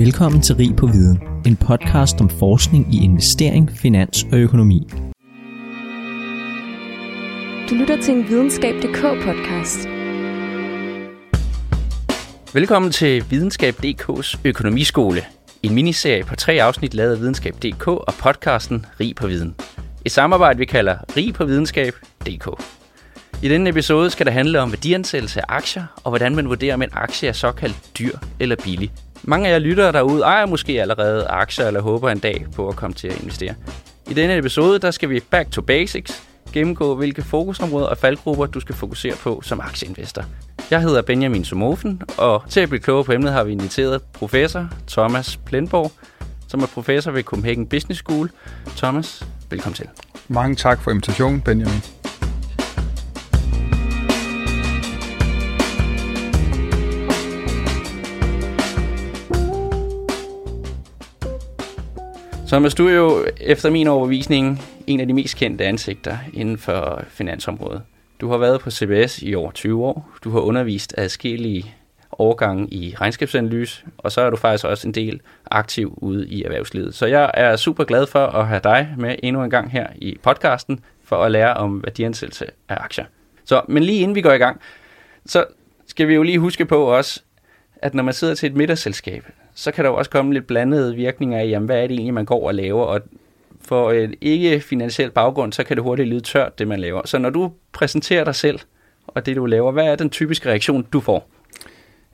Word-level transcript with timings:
Velkommen 0.00 0.42
til 0.42 0.56
Rig 0.56 0.76
på 0.76 0.86
Viden, 0.86 1.18
en 1.46 1.56
podcast 1.56 2.20
om 2.20 2.30
forskning 2.30 2.94
i 2.94 3.04
investering, 3.04 3.70
finans 3.76 4.26
og 4.32 4.38
økonomi. 4.38 4.88
Du 7.70 7.74
lytter 7.74 8.02
til 8.02 8.14
en 8.14 8.28
videnskab.dk 8.28 9.00
podcast. 9.24 9.88
Velkommen 12.54 12.92
til 12.92 13.24
Videnskab.dk's 13.30 14.38
økonomiskole. 14.44 15.22
En 15.62 15.74
miniserie 15.74 16.24
på 16.24 16.36
tre 16.36 16.52
afsnit 16.52 16.94
lavet 16.94 17.12
af 17.12 17.20
Videnskab.dk 17.20 17.88
og 17.88 18.14
podcasten 18.18 18.86
Rig 19.00 19.16
på 19.16 19.26
Viden. 19.26 19.54
Et 20.04 20.12
samarbejde, 20.12 20.58
vi 20.58 20.64
kalder 20.64 20.96
Rig 21.16 21.34
på 21.34 21.44
Videnskab.dk. 21.44 22.62
I 23.42 23.48
denne 23.48 23.70
episode 23.70 24.10
skal 24.10 24.26
det 24.26 24.32
handle 24.32 24.60
om 24.60 24.72
værdiansættelse 24.72 25.40
af 25.40 25.44
aktier, 25.48 25.84
og 26.04 26.10
hvordan 26.10 26.34
man 26.34 26.48
vurderer, 26.48 26.74
om 26.74 26.82
en 26.82 26.90
aktie 26.92 27.28
er 27.28 27.32
såkaldt 27.32 27.98
dyr 27.98 28.18
eller 28.38 28.56
billig. 28.64 28.92
Mange 29.22 29.48
af 29.48 29.52
jer 29.52 29.58
lyttere 29.58 29.92
derude 29.92 30.22
ejer 30.22 30.46
måske 30.46 30.80
allerede 30.80 31.26
aktier 31.26 31.66
eller 31.66 31.80
håber 31.80 32.10
en 32.10 32.18
dag 32.18 32.46
på 32.56 32.68
at 32.68 32.76
komme 32.76 32.94
til 32.94 33.08
at 33.08 33.20
investere. 33.20 33.54
I 34.10 34.14
denne 34.14 34.38
episode 34.38 34.78
der 34.78 34.90
skal 34.90 35.10
vi 35.10 35.20
back 35.30 35.50
to 35.50 35.62
basics, 35.62 36.22
gennemgå 36.52 36.94
hvilke 36.94 37.22
fokusområder 37.22 37.86
og 37.86 37.98
faldgrupper 37.98 38.46
du 38.46 38.60
skal 38.60 38.74
fokusere 38.74 39.14
på 39.16 39.40
som 39.44 39.60
aktieinvestor. 39.60 40.24
Jeg 40.70 40.80
hedder 40.80 41.02
Benjamin 41.02 41.44
Somofen, 41.44 42.02
og 42.18 42.42
til 42.48 42.60
at 42.60 42.68
blive 42.68 42.80
klogere 42.80 43.04
på 43.04 43.12
emnet 43.12 43.32
har 43.32 43.44
vi 43.44 43.52
inviteret 43.52 44.02
professor 44.12 44.68
Thomas 44.88 45.36
Plenborg, 45.36 45.92
som 46.48 46.60
er 46.60 46.66
professor 46.66 47.10
ved 47.10 47.22
Copenhagen 47.22 47.66
Business 47.66 47.98
School. 48.00 48.30
Thomas, 48.76 49.26
velkommen 49.50 49.74
til. 49.74 49.86
Mange 50.28 50.56
tak 50.56 50.82
for 50.82 50.90
invitationen, 50.90 51.40
Benjamin. 51.40 51.99
Thomas, 62.50 62.74
du 62.74 62.88
er 62.88 62.94
jo 62.94 63.26
efter 63.40 63.70
min 63.70 63.86
overbevisning 63.86 64.62
en 64.86 65.00
af 65.00 65.06
de 65.06 65.12
mest 65.12 65.36
kendte 65.36 65.64
ansigter 65.64 66.18
inden 66.32 66.58
for 66.58 67.04
finansområdet. 67.08 67.82
Du 68.20 68.30
har 68.30 68.38
været 68.38 68.60
på 68.60 68.70
CBS 68.70 69.22
i 69.22 69.34
over 69.34 69.50
20 69.50 69.84
år. 69.84 70.10
Du 70.24 70.30
har 70.30 70.40
undervist 70.40 70.94
adskillige 70.98 71.74
årgange 72.18 72.68
i 72.68 72.94
regnskabsanalyse, 73.00 73.84
og 73.98 74.12
så 74.12 74.20
er 74.20 74.30
du 74.30 74.36
faktisk 74.36 74.64
også 74.64 74.88
en 74.88 74.94
del 74.94 75.20
aktiv 75.50 75.94
ude 75.96 76.28
i 76.28 76.44
erhvervslivet. 76.44 76.94
Så 76.94 77.06
jeg 77.06 77.30
er 77.34 77.56
super 77.56 77.84
glad 77.84 78.06
for 78.06 78.26
at 78.26 78.46
have 78.46 78.60
dig 78.64 78.94
med 78.98 79.16
endnu 79.22 79.44
en 79.44 79.50
gang 79.50 79.70
her 79.70 79.86
i 79.96 80.18
podcasten 80.22 80.80
for 81.04 81.16
at 81.16 81.30
lære 81.30 81.54
om 81.54 81.82
værdiansættelse 81.84 82.46
af 82.68 82.76
aktier. 82.80 83.04
Så, 83.44 83.62
men 83.68 83.82
lige 83.82 84.00
inden 84.00 84.14
vi 84.14 84.20
går 84.20 84.32
i 84.32 84.38
gang, 84.38 84.60
så 85.26 85.44
skal 85.86 86.08
vi 86.08 86.14
jo 86.14 86.22
lige 86.22 86.38
huske 86.38 86.64
på 86.64 86.82
også, 86.84 87.22
at 87.76 87.94
når 87.94 88.02
man 88.02 88.14
sidder 88.14 88.34
til 88.34 88.46
et 88.46 88.56
middagsselskab, 88.56 89.24
så 89.60 89.70
kan 89.70 89.84
der 89.84 89.90
jo 89.90 89.96
også 89.96 90.10
komme 90.10 90.32
lidt 90.32 90.46
blandede 90.46 90.94
virkninger 90.94 91.38
af, 91.38 91.48
jamen, 91.48 91.66
hvad 91.66 91.82
er 91.82 91.86
det 91.86 91.94
egentlig, 91.94 92.14
man 92.14 92.24
går 92.24 92.46
og 92.46 92.54
laver, 92.54 92.84
og 92.84 93.00
for 93.64 93.90
et 93.90 94.14
ikke-finansiel 94.20 95.10
baggrund, 95.10 95.52
så 95.52 95.64
kan 95.64 95.76
det 95.76 95.84
hurtigt 95.84 96.08
lyde 96.08 96.20
tørt, 96.20 96.58
det 96.58 96.68
man 96.68 96.80
laver. 96.80 97.02
Så 97.04 97.18
når 97.18 97.30
du 97.30 97.52
præsenterer 97.72 98.24
dig 98.24 98.34
selv 98.34 98.58
og 99.06 99.26
det, 99.26 99.36
du 99.36 99.46
laver, 99.46 99.72
hvad 99.72 99.84
er 99.84 99.96
den 99.96 100.10
typiske 100.10 100.48
reaktion, 100.48 100.86
du 100.92 101.00
får? 101.00 101.30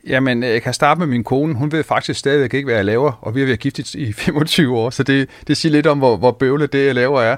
Jamen, 0.07 0.43
jeg 0.43 0.63
kan 0.63 0.75
starte 0.75 0.99
med 0.99 1.07
min 1.07 1.25
kone. 1.25 1.55
Hun 1.55 1.73
ved 1.73 1.85
faktisk 1.85 2.21
stadigvæk 2.21 2.55
ikke, 2.55 2.67
hvad 2.67 2.75
jeg 2.75 2.85
laver, 2.85 3.13
og 3.21 3.35
vi 3.35 3.41
har 3.41 3.47
været 3.47 3.61
gift 3.61 3.95
i 3.95 4.13
25 4.13 4.77
år, 4.77 4.91
så 4.91 5.03
det, 5.03 5.29
det 5.47 5.57
siger 5.57 5.73
lidt 5.73 5.87
om, 5.87 5.99
hvor, 5.99 6.17
hvor 6.17 6.31
bøvlet 6.31 6.73
det, 6.73 6.87
jeg 6.87 6.95
laver, 6.95 7.21
er. 7.21 7.37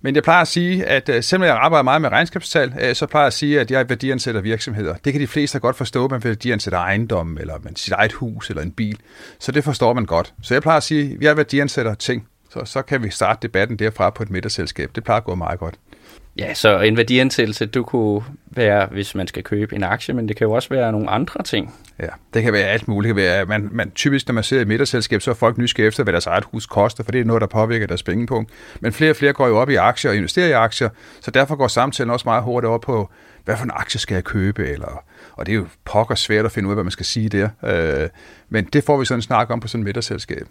Men 0.00 0.14
jeg 0.14 0.22
plejer 0.22 0.40
at 0.40 0.48
sige, 0.48 0.84
at 0.84 1.08
øh, 1.08 1.22
selvom 1.22 1.46
jeg 1.46 1.56
arbejder 1.56 1.82
meget 1.82 2.02
med 2.02 2.10
regnskabstal, 2.10 2.74
øh, 2.80 2.94
så 2.94 3.06
plejer 3.06 3.22
jeg 3.22 3.26
at 3.26 3.32
sige, 3.32 3.60
at 3.60 3.70
jeg 3.70 3.88
værdiansætter 3.88 4.40
virksomheder. 4.40 4.94
Det 4.94 5.12
kan 5.12 5.22
de 5.22 5.26
fleste 5.26 5.58
godt 5.58 5.76
forstå, 5.76 6.08
man 6.08 6.24
værdiansætter 6.24 6.78
ejendom, 6.78 7.38
eller 7.40 7.54
man 7.62 7.76
sit 7.76 7.92
eget 7.92 8.12
hus, 8.12 8.50
eller 8.50 8.62
en 8.62 8.72
bil. 8.72 8.98
Så 9.38 9.52
det 9.52 9.64
forstår 9.64 9.92
man 9.92 10.06
godt. 10.06 10.34
Så 10.42 10.54
jeg 10.54 10.62
plejer 10.62 10.76
at 10.76 10.82
sige, 10.82 11.14
at 11.14 11.22
jeg 11.22 11.36
værdiansætter 11.36 11.94
ting. 11.94 12.28
Så, 12.50 12.64
så 12.64 12.82
kan 12.82 13.02
vi 13.02 13.10
starte 13.10 13.38
debatten 13.42 13.76
derfra 13.76 14.10
på 14.10 14.22
et 14.22 14.30
middagsselskab. 14.30 14.90
Det 14.94 15.04
plejer 15.04 15.20
at 15.20 15.24
gå 15.24 15.34
meget 15.34 15.58
godt. 15.58 15.74
Ja, 16.38 16.54
så 16.54 16.80
en 16.80 16.96
værdiansættelse, 16.96 17.66
du 17.66 17.82
kunne 17.82 18.22
være, 18.46 18.86
hvis 18.86 19.14
man 19.14 19.26
skal 19.26 19.42
købe 19.42 19.76
en 19.76 19.82
aktie, 19.82 20.14
men 20.14 20.28
det 20.28 20.36
kan 20.36 20.44
jo 20.44 20.52
også 20.52 20.68
være 20.68 20.92
nogle 20.92 21.10
andre 21.10 21.42
ting. 21.42 21.74
Ja, 21.98 22.08
det 22.34 22.42
kan 22.42 22.52
være 22.52 22.64
alt 22.64 22.88
muligt. 22.88 23.16
Det 23.16 23.22
kan 23.22 23.30
være, 23.30 23.44
man, 23.44 23.68
man, 23.72 23.90
typisk, 23.90 24.28
når 24.28 24.32
man 24.32 24.44
sidder 24.44 24.60
i 24.60 24.62
et 24.62 24.68
middagsselskab, 24.68 25.22
så 25.22 25.30
er 25.30 25.34
folk 25.34 25.58
nysgerrige 25.58 25.88
efter, 25.88 26.02
hvad 26.02 26.12
deres 26.12 26.26
eget 26.26 26.44
hus 26.44 26.66
koster, 26.66 27.04
for 27.04 27.12
det 27.12 27.20
er 27.20 27.24
noget, 27.24 27.40
der 27.40 27.46
påvirker 27.46 27.86
deres 27.86 28.02
pengepunkt. 28.02 28.50
Men 28.80 28.92
flere 28.92 29.10
og 29.10 29.16
flere 29.16 29.32
går 29.32 29.48
jo 29.48 29.58
op 29.58 29.70
i 29.70 29.74
aktier 29.74 30.10
og 30.10 30.16
investerer 30.16 30.48
i 30.48 30.52
aktier, 30.52 30.88
så 31.20 31.30
derfor 31.30 31.56
går 31.56 31.68
samtalen 31.68 32.10
også 32.10 32.24
meget 32.26 32.42
hurtigt 32.42 32.70
op 32.70 32.80
på, 32.80 33.10
hvad 33.44 33.56
for 33.56 33.64
en 33.64 33.70
aktie 33.74 34.00
skal 34.00 34.14
jeg 34.14 34.24
købe, 34.24 34.68
eller, 34.68 35.04
og 35.32 35.46
det 35.46 35.52
er 35.52 35.56
jo 35.56 35.66
pokker 35.84 36.14
svært 36.14 36.44
at 36.44 36.52
finde 36.52 36.66
ud 36.66 36.72
af, 36.72 36.76
hvad 36.76 36.84
man 36.84 36.90
skal 36.90 37.06
sige 37.06 37.28
der. 37.28 37.48
Øh, 37.64 38.08
men 38.48 38.64
det 38.64 38.84
får 38.84 38.96
vi 38.96 39.04
sådan 39.04 39.18
en 39.18 39.22
snak 39.22 39.50
om 39.50 39.60
på 39.60 39.68
sådan 39.68 39.82
et 39.82 39.84
middagsselskab. 39.84 40.46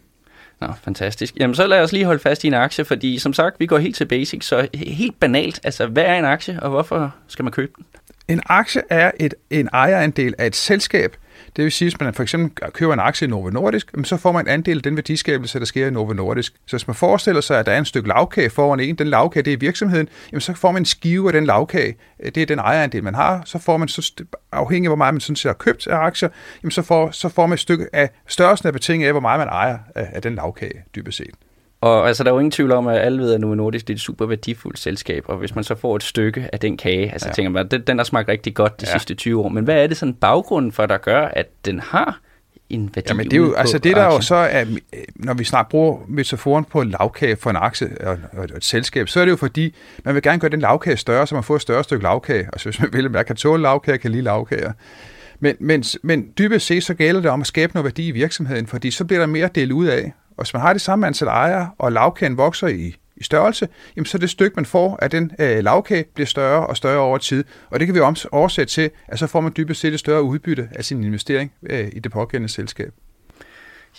Nå, 0.62 0.68
fantastisk. 0.84 1.35
Jamen, 1.35 1.56
så 1.56 1.68
lad 1.68 1.81
os 1.81 1.91
lige 1.91 2.06
holde 2.06 2.19
fast 2.19 2.44
i 2.44 2.47
en 2.47 2.53
aktie, 2.53 2.85
fordi 2.85 3.19
som 3.19 3.34
sagt, 3.34 3.59
vi 3.59 3.66
går 3.66 3.78
helt 3.78 3.95
til 3.95 4.06
basic, 4.06 4.45
så 4.45 4.68
helt 4.73 5.19
banalt, 5.19 5.59
altså, 5.63 5.88
hvad 5.88 6.03
er 6.03 6.16
en 6.16 6.25
aktie, 6.25 6.59
og 6.62 6.69
hvorfor 6.69 7.16
skal 7.28 7.44
man 7.44 7.51
købe 7.51 7.72
den? 7.78 7.85
En 8.28 8.41
aktie 8.45 8.81
er 8.90 9.12
et, 9.19 9.34
en 9.50 9.69
ejerandel 9.73 10.34
af 10.38 10.47
et 10.47 10.56
selskab, 10.56 11.16
det 11.57 11.63
vil 11.63 11.72
sige, 11.72 11.88
at 11.88 11.94
hvis 11.94 12.00
man 12.00 12.13
for 12.13 12.23
eksempel 12.23 12.72
køber 12.72 12.94
en 12.94 13.00
aktie 13.00 13.28
i 13.28 13.29
Novo 13.29 13.50
Nordisk, 13.50 13.91
så 14.03 14.18
får 14.18 14.31
man 14.31 14.45
en 14.45 14.50
andel 14.50 14.78
af 14.78 14.84
den 14.84 14.95
værdiskabelse, 14.95 15.59
der 15.59 15.66
sker 15.66 15.88
i 15.88 15.91
Novo 15.91 16.13
Nordisk. 16.13 16.53
Så 16.66 16.78
hvis 16.78 16.88
man 16.88 16.95
forestiller 16.95 17.41
sig, 17.41 17.59
at 17.59 17.66
der 17.66 17.72
er 17.72 17.78
en 17.78 17.85
stykke 17.85 18.07
lavkage 18.07 18.50
foran 18.50 18.79
en, 18.79 18.95
den 18.95 19.07
lavkage 19.07 19.44
det 19.44 19.53
er 19.53 19.57
virksomheden, 19.57 20.09
jamen 20.31 20.41
så 20.41 20.53
får 20.53 20.72
man 20.72 20.81
en 20.81 20.85
skive 20.85 21.28
af 21.28 21.34
den 21.34 21.46
lavkage. 21.46 21.96
Øh, 22.19 22.31
det 22.31 22.41
er 22.41 22.46
den 22.46 22.59
ejerandel, 22.59 23.03
man 23.03 23.16
har. 23.16 23.41
Så 23.46 23.59
får 23.59 23.78
man, 23.78 23.88
så 23.88 24.12
afhængig 24.51 24.88
af 24.88 24.90
hvor 24.90 24.96
meget 24.96 25.13
man 25.13 25.22
sådan 25.22 25.35
set 25.35 25.50
har 25.50 25.53
købt 25.53 25.88
af 25.88 25.97
aktier, 25.97 26.29
jamen 26.63 26.72
så 26.72 26.81
får, 26.81 27.12
så 27.12 27.29
får 27.29 27.47
man 27.47 27.53
et 27.53 27.59
stykke 27.59 27.88
af 27.94 28.09
størrelsen 28.28 28.67
af 28.67 28.73
betinget 28.73 29.07
af, 29.07 29.13
hvor 29.13 29.22
meget 29.22 29.40
man 29.40 29.47
ejer 29.47 29.78
af, 29.96 30.09
af 30.13 30.22
den 30.22 30.35
lavkage, 30.35 30.84
dybest 30.96 31.17
set. 31.17 31.35
Og 31.81 32.07
altså, 32.07 32.23
der 32.23 32.29
er 32.29 32.33
jo 32.33 32.39
ingen 32.39 32.51
tvivl 32.51 32.71
om, 32.71 32.88
at 32.88 32.97
alle 32.97 33.19
ved, 33.19 33.33
at 33.33 33.41
Novo 33.41 33.55
Nordisk 33.55 33.88
det 33.88 33.93
er 33.93 33.97
et 33.97 34.01
super 34.01 34.25
værdifuldt 34.25 34.79
selskab, 34.79 35.23
og 35.27 35.38
hvis 35.38 35.55
man 35.55 35.63
så 35.63 35.75
får 35.75 35.95
et 35.95 36.03
stykke 36.03 36.49
af 36.53 36.59
den 36.59 36.77
kage, 36.77 37.11
altså 37.11 37.27
ja. 37.27 37.33
tænker 37.33 37.49
man, 37.49 37.67
den, 37.67 37.81
den 37.81 37.97
har 37.97 38.03
smagt 38.03 38.29
rigtig 38.29 38.53
godt 38.53 38.81
de 38.81 38.85
ja. 38.88 38.91
sidste 38.91 39.15
20 39.15 39.43
år, 39.43 39.49
men 39.49 39.63
hvad 39.63 39.83
er 39.83 39.87
det 39.87 39.97
sådan 39.97 40.13
baggrunden 40.13 40.71
for, 40.71 40.85
der 40.85 40.97
gør, 40.97 41.21
at 41.25 41.47
den 41.66 41.79
har 41.79 42.19
en 42.69 42.91
værdi 42.95 43.07
Jamen, 43.09 43.25
det 43.25 43.33
er 43.33 43.37
jo, 43.37 43.53
altså 43.53 43.77
det 43.77 43.95
der 43.95 44.05
jo 44.05 44.21
så 44.21 44.35
er, 44.35 44.66
når 45.16 45.33
vi 45.33 45.43
snart 45.43 45.67
bruger 45.67 45.99
metaforen 46.07 46.66
på 46.66 46.81
en 46.81 46.89
lavkage 46.89 47.35
for 47.35 47.49
en 47.49 47.55
aktie 47.55 48.07
og 48.33 48.43
et 48.43 48.51
selskab, 48.66 49.09
så 49.09 49.19
er 49.19 49.25
det 49.25 49.31
jo 49.31 49.35
fordi, 49.35 49.75
man 50.03 50.13
vil 50.13 50.23
gerne 50.23 50.39
gøre 50.39 50.51
den 50.51 50.59
lavkage 50.59 50.97
større, 50.97 51.27
så 51.27 51.35
man 51.35 51.43
får 51.43 51.55
et 51.55 51.61
større 51.61 51.83
stykke 51.83 52.03
lavkage. 52.03 52.49
Og 52.53 52.59
så 52.59 52.69
hvis 52.69 52.81
man 52.81 52.89
vil, 52.93 53.17
at 53.17 53.25
kan 53.25 53.35
tåle 53.35 53.61
lavkage, 53.61 53.97
kan 53.97 54.11
lide 54.11 54.23
lavkager. 54.23 54.71
Men, 55.39 55.55
men, 55.59 55.83
men 56.03 56.27
dybest 56.37 56.66
set 56.66 56.83
så 56.83 56.93
gælder 56.93 57.21
det 57.21 57.31
om 57.31 57.41
at 57.41 57.47
skabe 57.47 57.73
noget 57.73 57.83
værdi 57.83 58.07
i 58.07 58.11
virksomheden, 58.11 58.67
fordi 58.67 58.91
så 58.91 59.05
bliver 59.05 59.19
der 59.19 59.27
mere 59.27 59.49
delt 59.55 59.71
ud 59.71 59.85
af. 59.85 60.13
Og 60.37 60.43
hvis 60.43 60.53
man 60.53 60.61
har 60.61 60.73
det 60.73 60.81
samme 60.81 61.07
antal 61.07 61.27
ejere, 61.27 61.69
og 61.77 61.91
lavkagen 61.91 62.37
vokser 62.37 62.67
i, 62.67 62.95
i 63.17 63.23
størrelse, 63.23 63.67
jamen 63.95 64.05
så 64.05 64.17
det 64.17 64.29
stykke, 64.29 64.55
man 64.55 64.65
får 64.65 64.99
af 65.01 65.09
den 65.09 65.31
øh, 65.39 65.63
lavkage, 65.63 66.05
bliver 66.13 66.27
større 66.27 66.67
og 66.67 66.77
større 66.77 66.99
over 66.99 67.17
tid. 67.17 67.43
Og 67.69 67.79
det 67.79 67.87
kan 67.87 67.95
vi 67.95 67.99
oversætte 68.31 68.73
til, 68.73 68.89
at 69.07 69.19
så 69.19 69.27
får 69.27 69.41
man 69.41 69.53
dybest 69.57 69.81
set 69.81 69.93
et 69.93 69.99
større 69.99 70.23
udbytte 70.23 70.69
af 70.71 70.85
sin 70.85 71.03
investering 71.03 71.51
øh, 71.69 71.87
i 71.93 71.99
det 71.99 72.11
pågældende 72.11 72.53
selskab. 72.53 72.93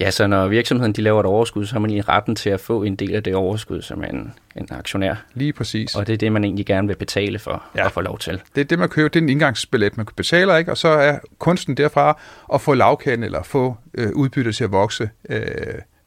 Ja, 0.01 0.11
så 0.11 0.27
når 0.27 0.49
virksomheden 0.49 0.93
de 0.93 1.03
laver 1.03 1.21
et 1.21 1.27
overskud, 1.27 1.67
så 1.67 1.73
har 1.73 1.81
man 1.81 1.91
lige 1.91 2.03
retten 2.03 2.37
til 2.37 2.51
at 2.51 2.61
få 2.61 2.83
en 2.83 2.97
del 2.97 3.15
af 3.15 3.23
det 3.23 3.35
overskud 3.35 3.83
som 3.83 4.05
en, 4.05 4.33
en 4.57 4.69
aktionær. 4.71 5.15
Lige 5.35 5.53
præcis. 5.53 5.95
Og 5.95 6.07
det 6.07 6.13
er 6.13 6.17
det, 6.17 6.33
man 6.33 6.45
egentlig 6.45 6.67
gerne 6.67 6.89
vil 6.89 6.97
betale 6.97 7.39
for 7.39 7.63
ja. 7.77 7.87
at 7.87 7.93
få 7.93 8.01
lov 8.01 8.19
til. 8.19 8.43
Det 8.55 8.61
er 8.61 8.65
det, 8.65 8.79
man 8.79 8.89
køber. 8.89 9.09
Det 9.09 9.19
er 9.19 9.23
en 9.23 9.29
indgangsbillet, 9.29 9.97
man 9.97 10.07
betaler, 10.17 10.57
ikke? 10.57 10.71
og 10.71 10.77
så 10.77 10.89
er 10.89 11.19
kunsten 11.39 11.77
derfra 11.77 12.21
at 12.55 12.61
få 12.61 12.75
lavkagen 12.75 13.23
eller 13.23 13.43
få 13.43 13.77
øh, 13.95 14.11
udbytte 14.15 14.53
til 14.53 14.65
at 14.65 14.73
vokse 14.73 15.11
øh, 15.31 15.43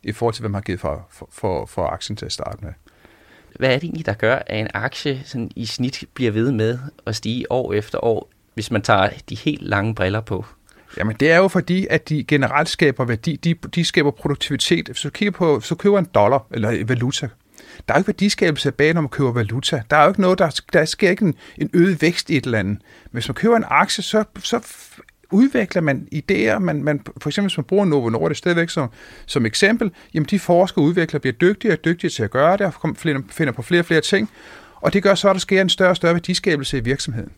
i 0.04 0.12
forhold 0.12 0.34
til, 0.34 0.42
hvad 0.42 0.50
man 0.50 0.56
har 0.56 0.62
givet 0.62 0.80
for, 0.80 1.08
for, 1.10 1.30
for, 1.32 1.66
for 1.66 1.88
aktien 1.88 2.16
til 2.16 2.26
at 2.26 2.32
starte 2.32 2.66
med. 2.66 2.74
Hvad 3.60 3.70
er 3.70 3.74
det 3.74 3.84
egentlig, 3.84 4.06
der 4.06 4.14
gør, 4.14 4.36
at 4.36 4.60
en 4.60 4.68
aktie 4.74 5.22
sådan 5.26 5.52
i 5.56 5.66
snit 5.66 6.04
bliver 6.14 6.32
ved 6.32 6.52
med 6.52 6.80
at 7.06 7.16
stige 7.16 7.52
år 7.52 7.74
efter 7.74 8.04
år, 8.04 8.30
hvis 8.54 8.72
man 8.72 8.82
tager 8.82 9.10
de 9.30 9.36
helt 9.36 9.62
lange 9.62 9.96
briller 9.96 10.22
på? 10.22 10.46
Jamen 10.98 11.16
det 11.20 11.32
er 11.32 11.38
jo 11.38 11.48
fordi, 11.48 11.88
at 11.90 12.10
de 12.10 12.24
generelt 12.24 12.70
skaber 12.70 13.06
værdi, 13.06 13.36
de, 13.36 13.54
de 13.54 13.86
skaber 13.86 14.12
produktivitet. 14.12 14.88
Hvis 14.88 15.02
du 15.02 15.10
kigger 15.10 15.32
på, 15.32 15.60
hvis 15.60 15.70
du 15.70 15.76
køber 15.76 16.00
en 16.00 16.08
dollar 16.16 16.46
eller 16.52 16.86
valuta, 16.86 17.30
der 17.88 17.94
er 17.94 17.98
jo 17.98 18.00
ikke 18.00 18.08
værdiskabelse 18.08 18.72
bag, 18.72 18.94
når 18.94 19.02
man 19.02 19.10
køber 19.10 19.32
valuta. 19.32 19.84
Der 19.92 19.98
er 19.98 20.04
jo 20.04 20.10
ikke 20.10 20.22
noget, 20.22 20.40
der, 20.40 20.62
der 20.74 20.86
sker 20.86 21.10
ikke 21.10 21.26
en, 21.26 21.36
en 21.58 21.70
øget 21.74 22.02
vækst 22.02 22.30
i 22.30 22.38
et 22.38 22.46
eller 22.46 22.60
andet. 22.60 22.78
Men 23.06 23.12
hvis 23.12 23.28
man 23.28 23.36
køber 23.36 23.58
en 23.58 23.66
aktie, 23.68 24.04
så, 24.04 24.24
så 24.40 24.60
udvikler 25.32 25.82
man 25.82 26.08
idéer. 26.16 26.60
Man, 26.60 26.84
man, 26.84 27.02
for 27.22 27.30
eksempel 27.30 27.50
hvis 27.50 27.58
man 27.58 27.64
bruger 27.64 27.86
Novo 27.86 28.10
Nordisk 28.10 28.38
stadigvæk 28.38 28.70
som, 28.70 28.90
som 29.26 29.46
eksempel, 29.46 29.92
jamen 30.14 30.28
de 30.28 30.40
forskere 30.40 30.84
og 30.84 30.88
udviklere 30.88 31.20
bliver 31.20 31.34
dygtigere 31.34 31.76
og 31.76 31.86
dygtigere 31.86 32.12
til 32.12 32.24
at 32.24 32.32
gøre 32.32 32.58
det, 32.58 32.66
og 32.66 32.96
finder 33.30 33.52
på 33.52 33.62
flere 33.62 33.82
og 33.82 33.86
flere 33.86 34.02
ting. 34.02 34.30
Og 34.76 34.94
det 34.94 35.04
gør 35.04 35.16
så, 35.16 35.30
at 35.30 35.34
der 35.34 35.40
sker 35.40 35.62
en 35.62 35.70
større 35.70 35.90
og 35.90 35.96
større 35.96 36.14
værdiskabelse 36.14 36.78
i 36.78 36.82
virksomheden. 36.82 37.32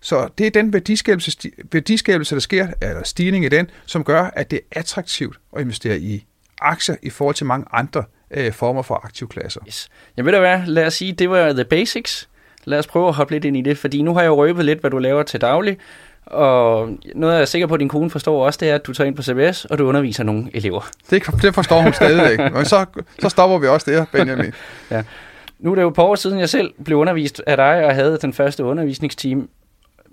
Så 0.00 0.28
det 0.38 0.46
er 0.46 0.50
den 0.50 0.72
værdiskabelse, 0.72 1.50
værdiskabelse, 1.72 2.34
der 2.34 2.40
sker, 2.40 2.66
eller 2.82 3.02
stigning 3.04 3.44
i 3.44 3.48
den, 3.48 3.70
som 3.86 4.04
gør, 4.04 4.22
at 4.22 4.50
det 4.50 4.60
er 4.72 4.80
attraktivt 4.80 5.38
at 5.56 5.62
investere 5.62 5.98
i 5.98 6.24
aktier 6.60 6.96
i 7.02 7.10
forhold 7.10 7.34
til 7.34 7.46
mange 7.46 7.66
andre 7.72 8.04
øh, 8.30 8.52
former 8.52 8.82
for 8.82 8.94
aktivklasser. 9.04 9.60
Yes. 9.68 9.88
Jeg 10.16 10.24
ved 10.24 10.32
da 10.32 10.40
hvad, 10.40 10.66
lad 10.66 10.86
os 10.86 10.94
sige, 10.94 11.12
det 11.12 11.30
var 11.30 11.52
the 11.52 11.64
basics. 11.64 12.28
Lad 12.64 12.78
os 12.78 12.86
prøve 12.86 13.08
at 13.08 13.14
hoppe 13.14 13.34
lidt 13.34 13.44
ind 13.44 13.56
i 13.56 13.62
det, 13.62 13.78
fordi 13.78 14.02
nu 14.02 14.14
har 14.14 14.20
jeg 14.20 14.28
jo 14.28 14.36
røbet 14.36 14.64
lidt, 14.64 14.80
hvad 14.80 14.90
du 14.90 14.98
laver 14.98 15.22
til 15.22 15.40
daglig. 15.40 15.78
Og 16.26 16.88
noget, 17.14 17.34
jeg 17.34 17.40
er 17.40 17.44
sikker 17.44 17.66
på, 17.66 17.74
at 17.74 17.80
din 17.80 17.88
kone 17.88 18.10
forstår 18.10 18.46
også, 18.46 18.58
det 18.62 18.70
er, 18.70 18.74
at 18.74 18.86
du 18.86 18.92
tager 18.92 19.08
ind 19.08 19.16
på 19.16 19.22
CBS, 19.22 19.64
og 19.64 19.78
du 19.78 19.86
underviser 19.86 20.24
nogle 20.24 20.50
elever. 20.54 20.90
Det, 21.10 21.22
det 21.42 21.54
forstår 21.54 21.80
hun 21.80 21.92
stadigvæk. 21.92 22.38
Men 22.54 22.64
så, 22.64 22.84
så 23.18 23.28
stopper 23.28 23.58
vi 23.58 23.66
også 23.66 23.90
der, 23.90 24.04
Benjamin. 24.12 24.52
ja. 24.90 25.02
Nu 25.58 25.70
er 25.70 25.74
det 25.74 25.82
jo 25.82 25.88
et 25.88 25.94
par 25.94 26.02
år 26.02 26.14
siden, 26.14 26.38
jeg 26.38 26.48
selv 26.48 26.72
blev 26.84 26.98
undervist 26.98 27.42
af 27.46 27.56
dig, 27.56 27.84
og 27.84 27.94
havde 27.94 28.18
den 28.22 28.32
første 28.32 28.64
undervisningsteam. 28.64 29.48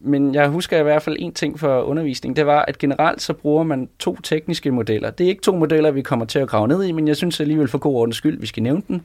Men 0.01 0.35
jeg 0.35 0.47
husker 0.47 0.79
i 0.79 0.83
hvert 0.83 1.01
fald 1.01 1.15
en 1.19 1.33
ting 1.33 1.59
for 1.59 1.81
undervisning, 1.81 2.35
det 2.35 2.45
var, 2.45 2.65
at 2.67 2.77
generelt 2.77 3.21
så 3.21 3.33
bruger 3.33 3.63
man 3.63 3.89
to 3.99 4.15
tekniske 4.15 4.71
modeller. 4.71 5.09
Det 5.09 5.23
er 5.23 5.29
ikke 5.29 5.41
to 5.41 5.55
modeller, 5.55 5.91
vi 5.91 6.01
kommer 6.01 6.25
til 6.25 6.39
at 6.39 6.47
grave 6.47 6.67
ned 6.67 6.83
i, 6.83 6.91
men 6.91 7.07
jeg 7.07 7.15
synes 7.15 7.39
alligevel 7.39 7.67
for 7.67 7.77
god 7.77 7.95
ordens 7.95 8.15
skyld, 8.15 8.39
vi 8.39 8.47
skal 8.47 8.63
nævne 8.63 8.81
den. 8.87 9.03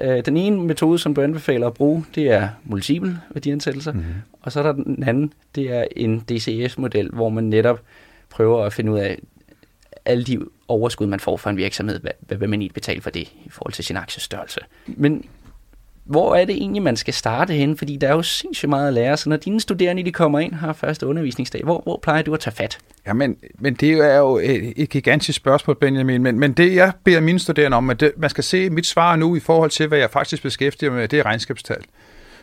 Øh, 0.00 0.24
den 0.24 0.36
ene 0.36 0.62
metode, 0.62 0.98
som 0.98 1.14
du 1.14 1.20
anbefaler 1.20 1.66
at 1.66 1.74
bruge, 1.74 2.04
det 2.14 2.30
er 2.30 2.48
multiple 2.64 3.20
værdiansættelser, 3.30 3.92
mm-hmm. 3.92 4.14
og 4.42 4.52
så 4.52 4.58
er 4.58 4.62
der 4.62 4.72
den 4.72 5.02
anden, 5.02 5.32
det 5.54 5.70
er 5.70 5.84
en 5.96 6.20
DCF-model, 6.20 7.10
hvor 7.10 7.28
man 7.28 7.44
netop 7.44 7.80
prøver 8.30 8.64
at 8.64 8.72
finde 8.72 8.92
ud 8.92 8.98
af 8.98 9.18
alle 10.04 10.24
de 10.24 10.38
overskud, 10.68 11.06
man 11.06 11.20
får 11.20 11.36
fra 11.36 11.50
en 11.50 11.56
virksomhed, 11.56 12.00
hvad, 12.00 12.10
hvad 12.20 12.36
vil 12.36 12.48
man 12.48 12.60
egentlig 12.60 12.74
betale 12.74 13.00
for 13.00 13.10
det 13.10 13.22
i 13.22 13.48
forhold 13.50 13.72
til 13.72 13.84
sin 13.84 13.96
aktiestørrelse. 13.96 14.60
Men 14.86 15.24
hvor 16.08 16.34
er 16.34 16.44
det 16.44 16.54
egentlig, 16.54 16.82
man 16.82 16.96
skal 16.96 17.14
starte 17.14 17.52
hen? 17.52 17.76
Fordi 17.76 17.96
der 17.96 18.08
er 18.08 18.12
jo 18.12 18.22
sindssygt 18.22 18.68
meget 18.68 18.88
at 18.88 18.94
lære, 18.94 19.16
så 19.16 19.28
når 19.28 19.36
dine 19.36 19.60
studerende 19.60 20.04
de 20.04 20.12
kommer 20.12 20.38
ind 20.38 20.54
har 20.54 20.72
første 20.72 21.06
undervisningsdag, 21.06 21.60
hvor, 21.64 21.80
hvor 21.82 21.98
plejer 22.02 22.22
du 22.22 22.34
at 22.34 22.40
tage 22.40 22.54
fat? 22.54 22.78
Ja, 23.06 23.12
men, 23.12 23.36
men 23.58 23.74
det 23.74 23.92
er 23.92 24.18
jo 24.18 24.36
et, 24.36 24.72
et 24.76 24.88
gigantisk 24.88 25.36
spørgsmål, 25.36 25.76
Benjamin, 25.80 26.22
men, 26.22 26.38
men 26.38 26.52
det 26.52 26.74
jeg 26.74 26.92
beder 27.04 27.20
mine 27.20 27.38
studerende 27.38 27.76
om, 27.76 27.90
at 27.90 28.00
det, 28.00 28.12
man 28.16 28.30
skal 28.30 28.44
se 28.44 28.70
mit 28.70 28.86
svar 28.86 29.16
nu 29.16 29.36
i 29.36 29.40
forhold 29.40 29.70
til, 29.70 29.86
hvad 29.86 29.98
jeg 29.98 30.10
faktisk 30.10 30.42
beskæftiger 30.42 30.92
med, 30.92 31.08
det 31.08 31.18
er 31.18 31.26
regnskabstal. 31.26 31.82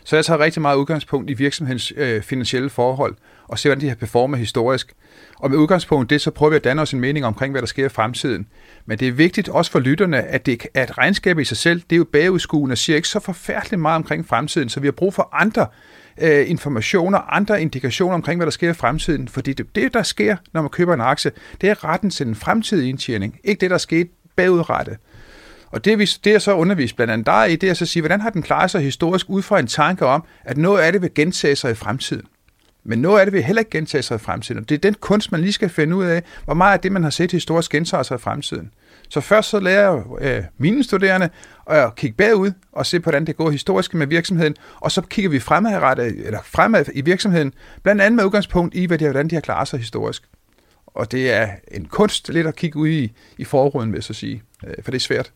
Så 0.05 0.15
jeg 0.15 0.25
tager 0.25 0.39
rigtig 0.39 0.61
meget 0.61 0.77
udgangspunkt 0.77 1.29
i 1.29 1.33
virksomhedens 1.33 1.93
øh, 1.97 2.21
finansielle 2.21 2.69
forhold, 2.69 3.15
og 3.47 3.59
se, 3.59 3.69
hvordan 3.69 3.81
de 3.81 3.87
har 3.87 3.95
performet 3.95 4.39
historisk. 4.39 4.93
Og 5.39 5.49
med 5.49 5.57
udgangspunkt 5.57 6.11
i 6.11 6.13
det, 6.13 6.21
så 6.21 6.31
prøver 6.31 6.49
vi 6.49 6.55
at 6.55 6.63
danne 6.63 6.81
os 6.81 6.93
en 6.93 6.99
mening 6.99 7.25
omkring, 7.25 7.51
hvad 7.51 7.61
der 7.61 7.67
sker 7.67 7.85
i 7.85 7.89
fremtiden. 7.89 8.47
Men 8.85 8.99
det 8.99 9.07
er 9.07 9.11
vigtigt 9.11 9.49
også 9.49 9.71
for 9.71 9.79
lytterne, 9.79 10.21
at, 10.21 10.45
det, 10.45 10.67
at 10.73 10.97
regnskabet 10.97 11.41
i 11.41 11.45
sig 11.45 11.57
selv, 11.57 11.81
det 11.81 11.95
er 11.95 11.97
jo 11.97 12.05
bagudskuende 12.13 12.73
og 12.73 12.77
siger 12.77 12.95
ikke 12.95 13.07
så 13.07 13.19
forfærdeligt 13.19 13.81
meget 13.81 13.95
omkring 13.95 14.27
fremtiden, 14.27 14.69
så 14.69 14.79
vi 14.79 14.87
har 14.87 14.91
brug 14.91 15.13
for 15.13 15.29
andre 15.33 15.67
øh, 16.21 16.49
informationer, 16.49 17.33
andre 17.33 17.61
indikationer 17.61 18.13
omkring, 18.13 18.37
hvad 18.37 18.45
der 18.45 18.51
sker 18.51 18.69
i 18.69 18.73
fremtiden. 18.73 19.27
Fordi 19.27 19.53
det, 19.53 19.75
det, 19.75 19.93
der 19.93 20.03
sker, 20.03 20.37
når 20.53 20.61
man 20.61 20.69
køber 20.69 20.93
en 20.93 21.01
aktie, 21.01 21.31
det 21.61 21.69
er 21.69 21.83
retten 21.83 22.09
til 22.09 22.25
den 22.25 22.35
fremtidige 22.35 22.89
indtjening, 22.89 23.39
ikke 23.43 23.61
det, 23.61 23.69
der 23.69 23.77
skete 23.77 24.09
bagudrettet. 24.35 24.97
Og 25.75 25.85
det, 25.85 25.99
vi, 25.99 26.05
det 26.23 26.33
er 26.33 26.39
så 26.39 26.53
undervist 26.53 26.95
blandt 26.95 27.13
andet 27.13 27.25
dig 27.25 27.51
i, 27.51 27.55
det 27.55 27.69
er 27.69 27.73
så 27.73 27.83
at 27.83 27.89
sige, 27.89 28.01
hvordan 28.01 28.21
har 28.21 28.29
den 28.29 28.41
klaret 28.41 28.71
sig 28.71 28.81
historisk 28.81 29.29
ud 29.29 29.41
fra 29.41 29.59
en 29.59 29.67
tanke 29.67 30.05
om, 30.05 30.23
at 30.43 30.57
noget 30.57 30.81
af 30.81 30.91
det 30.91 31.01
vil 31.01 31.13
gentage 31.15 31.55
sig 31.55 31.71
i 31.71 31.73
fremtiden. 31.73 32.25
Men 32.83 32.99
noget 32.99 33.19
af 33.19 33.25
det 33.25 33.33
vil 33.33 33.43
heller 33.43 33.59
ikke 33.59 33.71
gentage 33.71 34.01
sig 34.01 34.15
i 34.15 34.17
fremtiden. 34.17 34.61
Og 34.61 34.69
det 34.69 34.75
er 34.75 34.79
den 34.79 34.93
kunst, 34.93 35.31
man 35.31 35.41
lige 35.41 35.53
skal 35.53 35.69
finde 35.69 35.95
ud 35.95 36.05
af, 36.05 36.23
hvor 36.45 36.53
meget 36.53 36.73
af 36.73 36.79
det, 36.79 36.91
man 36.91 37.03
har 37.03 37.09
set 37.09 37.31
historisk, 37.31 37.71
gentager 37.71 38.03
sig 38.03 38.15
i 38.15 38.17
fremtiden. 38.17 38.71
Så 39.09 39.21
først 39.21 39.49
så 39.49 39.59
lærer 39.59 39.93
jeg 39.93 40.03
øh, 40.21 40.43
mine 40.57 40.83
studerende 40.83 41.29
at 41.67 41.95
kigge 41.95 42.15
bagud 42.17 42.51
og 42.71 42.85
se, 42.85 42.99
hvordan 42.99 43.25
det 43.25 43.37
går 43.37 43.49
historisk 43.49 43.93
med 43.93 44.07
virksomheden, 44.07 44.55
og 44.75 44.91
så 44.91 45.01
kigger 45.01 45.31
vi 45.31 45.39
fremad, 45.39 45.97
eller 45.99 46.39
fremad 46.43 46.85
i 46.93 47.01
virksomheden, 47.01 47.53
blandt 47.83 48.01
andet 48.01 48.15
med 48.15 48.25
udgangspunkt 48.25 48.75
i, 48.75 48.85
hvad 48.85 48.97
de, 48.97 49.05
hvordan 49.05 49.27
de 49.27 49.35
har 49.35 49.41
klaret 49.41 49.67
sig 49.67 49.79
historisk. 49.79 50.23
Og 50.87 51.11
det 51.11 51.33
er 51.33 51.49
en 51.71 51.85
kunst 51.85 52.29
lidt 52.29 52.47
at 52.47 52.55
kigge 52.55 52.79
ud 52.79 52.87
i, 52.87 53.11
i 53.37 53.43
forruden, 53.43 53.91
vil 53.91 53.97
jeg 53.97 54.03
så 54.03 54.13
sige, 54.13 54.43
øh, 54.67 54.73
for 54.83 54.91
det 54.91 54.97
er 54.97 55.03
svært. 55.03 55.31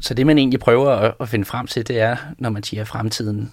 Så 0.00 0.14
det, 0.14 0.26
man 0.26 0.38
egentlig 0.38 0.60
prøver 0.60 0.90
at, 0.90 1.14
at 1.20 1.28
finde 1.28 1.44
frem 1.44 1.66
til, 1.66 1.88
det 1.88 2.00
er, 2.00 2.16
når 2.38 2.50
man 2.50 2.62
siger 2.62 2.84
fremtiden, 2.84 3.52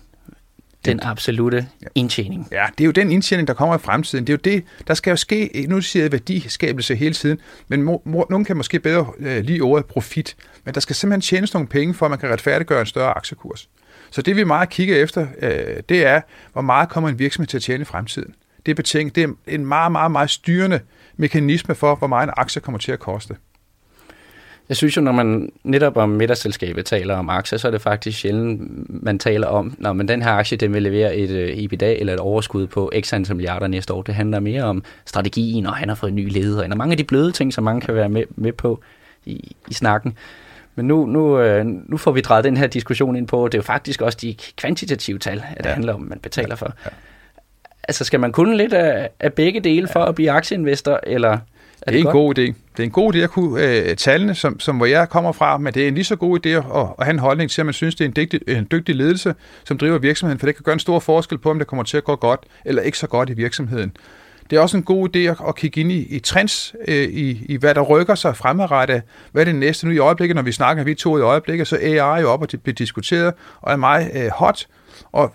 den 0.86 1.00
absolute 1.04 1.68
indtjening. 1.96 2.48
Ja, 2.52 2.66
det 2.78 2.84
er 2.84 2.86
jo 2.86 2.92
den 2.92 3.12
indtjening, 3.12 3.48
der 3.48 3.54
kommer 3.54 3.76
i 3.76 3.80
fremtiden. 3.80 4.28
Det 4.28 4.34
er 4.34 4.38
jo 4.38 4.56
det, 4.56 4.64
der 4.88 4.94
skal 4.94 5.12
jo 5.12 5.16
ske, 5.16 5.66
nu 5.70 5.82
siger 5.82 6.04
jeg 6.04 6.12
værdiskabelse 6.12 6.96
hele 6.96 7.14
tiden, 7.14 7.38
men 7.68 7.82
må, 7.82 8.02
må, 8.06 8.28
nogen 8.30 8.46
kan 8.46 8.58
måske 8.58 8.80
bedre 8.80 9.08
øh, 9.20 9.44
lige 9.44 9.62
ordet 9.62 9.86
profit, 9.86 10.36
men 10.64 10.74
der 10.74 10.80
skal 10.80 10.96
simpelthen 10.96 11.22
tjenes 11.22 11.54
nogle 11.54 11.68
penge, 11.68 11.94
for 11.94 12.06
at 12.06 12.10
man 12.10 12.20
kan 12.20 12.30
retfærdiggøre 12.30 12.80
en 12.80 12.86
større 12.86 13.14
aktiekurs. 13.14 13.70
Så 14.12 14.22
det 14.22 14.36
vi 14.36 14.44
meget 14.44 14.70
kigger 14.70 14.96
efter, 14.96 15.28
øh, 15.42 15.84
det 15.90 16.06
er, 16.06 16.22
hvor 16.54 16.62
meget 16.62 16.90
kommer 16.90 17.10
en 17.10 17.20
virksomhed 17.20 17.48
til 17.48 17.58
at 17.58 17.64
tjene 17.64 17.82
i 17.82 17.86
fremtiden. 17.86 18.36
Det 18.66 18.72
er 18.72 18.76
betinget, 18.76 19.16
det 19.16 19.24
er 19.24 19.28
en 19.48 19.66
meget, 19.66 19.92
meget, 19.92 20.12
meget 20.12 20.30
styrende 20.30 20.80
mekanisme 21.18 21.76
for, 21.76 21.96
hvor 21.96 22.08
meget 22.08 22.28
en 22.28 22.34
aktie 22.38 22.62
kommer 22.62 22.80
til 22.80 22.92
at 22.92 23.00
koste. 23.00 23.36
Jeg 24.70 24.78
synes 24.78 24.98
jo, 24.98 25.02
når 25.02 25.12
man 25.12 25.52
netop 25.64 25.98
om 25.98 26.10
middagsselskabet 26.10 26.86
taler 26.86 27.16
om 27.16 27.30
aktier, 27.30 27.60
så 27.60 27.68
er 27.68 27.72
det 27.72 27.82
faktisk 27.82 28.20
sjældent, 28.20 28.62
man 29.04 29.20
taler 29.20 29.48
om, 29.48 29.76
når 29.78 29.94
man 29.94 30.08
den 30.08 30.22
her 30.22 30.32
aktie, 30.32 30.58
den 30.58 30.74
vil 30.74 30.84
levere 30.84 31.16
et 31.16 31.30
uh, 31.30 31.64
EBITDA 31.64 31.96
eller 31.96 32.14
et 32.14 32.20
overskud 32.20 32.68
på 32.68 32.92
x 33.02 33.14
antal 33.14 33.36
milliarder 33.36 33.68
næste 33.68 33.94
år. 33.94 34.02
Det 34.02 34.16
handler 34.16 34.40
mere 34.40 34.64
om 34.64 34.84
strategien, 35.06 35.66
og 35.66 35.76
han 35.76 35.90
har 35.90 35.96
fået 35.96 36.10
en 36.10 36.16
ny 36.16 36.32
leder, 36.32 36.70
og 36.72 36.78
mange 36.78 36.92
af 36.92 36.98
de 36.98 37.04
bløde 37.04 37.32
ting, 37.32 37.54
som 37.54 37.64
mange 37.64 37.82
kan 37.82 37.96
være 37.96 38.10
med, 38.10 38.24
med 38.36 38.52
på 38.52 38.80
i, 39.26 39.56
i 39.68 39.74
snakken. 39.74 40.18
Men 40.76 40.88
nu, 40.88 41.06
nu, 41.06 41.40
øh, 41.40 41.66
nu 41.66 41.98
får 41.98 42.12
vi 42.12 42.22
drejet 42.22 42.44
den 42.44 42.58
her 42.58 42.68
diskussion 42.68 43.16
ind 43.16 43.28
på, 43.28 43.48
det 43.48 43.54
er 43.54 43.58
jo 43.58 43.64
faktisk 43.64 44.02
også 44.02 44.18
de 44.22 44.36
kvantitative 44.58 45.20
tal, 45.20 45.44
at 45.52 45.64
det 45.64 45.70
ja. 45.70 45.74
handler 45.74 45.94
om, 45.94 46.02
man 46.02 46.20
betaler 46.20 46.56
for. 46.56 46.74
Ja. 46.86 46.90
Altså 47.88 48.04
skal 48.04 48.20
man 48.20 48.32
kunne 48.32 48.58
lidt 48.58 48.74
af, 48.74 49.10
af 49.20 49.34
begge 49.34 49.60
dele 49.60 49.88
for 49.88 50.04
at 50.04 50.16
blive 50.16 50.32
aktieinvestor, 50.32 51.00
eller 51.04 51.38
er 51.86 51.92
det, 51.92 52.00
det 52.00 52.06
er 52.06 52.10
en 52.10 52.14
god 52.14 52.38
idé. 52.38 52.42
Det 52.42 52.80
er 52.80 52.84
en 52.84 52.92
god 52.92 53.16
idé 53.16 53.18
at 53.18 53.30
kunne 53.30 53.64
øh, 53.64 53.96
tallene, 53.96 54.36
som, 54.36 54.60
som 54.60 54.78
hvor 54.78 54.86
jeg 54.86 55.10
kommer 55.10 55.32
fra, 55.32 55.58
men 55.58 55.74
det 55.74 55.84
er 55.84 55.88
en 55.88 55.94
lige 55.94 56.04
så 56.04 56.16
god 56.16 56.46
idé 56.46 56.50
at, 56.50 56.64
at 57.00 57.06
have 57.06 57.14
en 57.14 57.20
holdning 57.20 57.50
til, 57.50 57.62
at 57.62 57.66
man 57.66 57.74
synes, 57.74 57.96
det 57.96 58.04
er 58.04 58.08
en 58.08 58.14
dygtig, 58.16 58.40
en 58.48 58.68
dygtig 58.72 58.96
ledelse, 58.96 59.36
som 59.64 59.78
driver 59.78 59.98
virksomheden, 59.98 60.40
for 60.40 60.46
det 60.46 60.56
kan 60.56 60.64
gøre 60.64 60.74
en 60.74 60.80
stor 60.80 61.00
forskel 61.00 61.38
på, 61.38 61.50
om 61.50 61.60
det 61.60 61.68
kommer 61.68 61.84
til 61.84 61.98
at 61.98 62.04
gå 62.04 62.16
godt 62.16 62.40
eller 62.66 62.82
ikke 62.82 62.98
så 62.98 63.08
godt 63.08 63.30
i 63.30 63.34
virksomheden. 63.34 63.98
Det 64.50 64.56
er 64.56 64.60
også 64.60 64.78
en 64.78 64.84
god 64.84 65.16
idé 65.16 65.20
at, 65.20 65.38
at 65.48 65.56
kigge 65.56 65.82
ind 65.82 65.92
i, 65.92 66.16
i 66.16 66.20
trends, 66.20 66.76
øh, 66.88 67.04
i, 67.04 67.46
i 67.50 67.56
hvad 67.56 67.76
der 67.76 67.82
rykker 67.82 68.16
sig 68.16 68.38
fremadrettet. 68.38 69.02
Hvad 69.32 69.42
er 69.42 69.46
det 69.46 69.56
næste 69.56 69.88
nu 69.88 69.94
i 69.94 69.98
øjeblikket, 69.98 70.36
når 70.36 70.42
vi 70.42 70.52
snakker 70.52 70.84
vi 70.84 70.96
to 70.96 71.18
i 71.18 71.22
øjeblikket, 71.22 71.68
så 71.68 71.78
AI 71.82 71.98
er 71.98 72.18
jo 72.18 72.30
op 72.30 72.42
og 72.42 72.48
bliver 72.64 72.76
diskuteret 72.76 73.34
og 73.62 73.72
er 73.72 73.78
meget 73.78 74.12
øh, 74.16 74.30
hot. 74.34 74.68
Og 75.12 75.34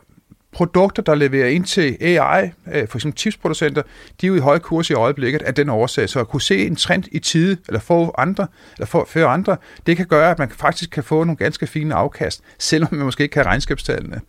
produkter, 0.52 1.02
der 1.02 1.14
leverer 1.14 1.48
ind 1.48 1.64
til 1.64 1.96
AI, 2.00 2.50
øh, 2.72 2.88
for 2.88 2.98
eksempel 2.98 3.18
chipsproducenter, 3.18 3.82
de 4.20 4.26
er 4.26 4.28
jo 4.28 4.34
i 4.34 4.38
høj 4.38 4.58
kurs 4.58 4.90
i 4.90 4.92
øjeblikket 4.92 5.42
af 5.42 5.54
den 5.54 5.68
årsag. 5.68 6.08
Så 6.08 6.20
at 6.20 6.28
kunne 6.28 6.42
se 6.42 6.66
en 6.66 6.76
trend 6.76 7.04
i 7.12 7.18
tide, 7.18 7.56
eller 7.68 7.80
få 7.80 8.14
andre, 8.18 8.46
eller 8.76 8.86
få 8.86 9.06
før 9.08 9.28
andre, 9.28 9.56
det 9.86 9.96
kan 9.96 10.06
gøre, 10.06 10.30
at 10.30 10.38
man 10.38 10.50
faktisk 10.50 10.90
kan 10.90 11.04
få 11.04 11.24
nogle 11.24 11.36
ganske 11.36 11.66
fine 11.66 11.94
afkast, 11.94 12.42
selvom 12.58 12.94
man 12.94 13.04
måske 13.04 13.22
ikke 13.22 13.32
kan 13.32 13.46
regnskabstallene. 13.46 14.20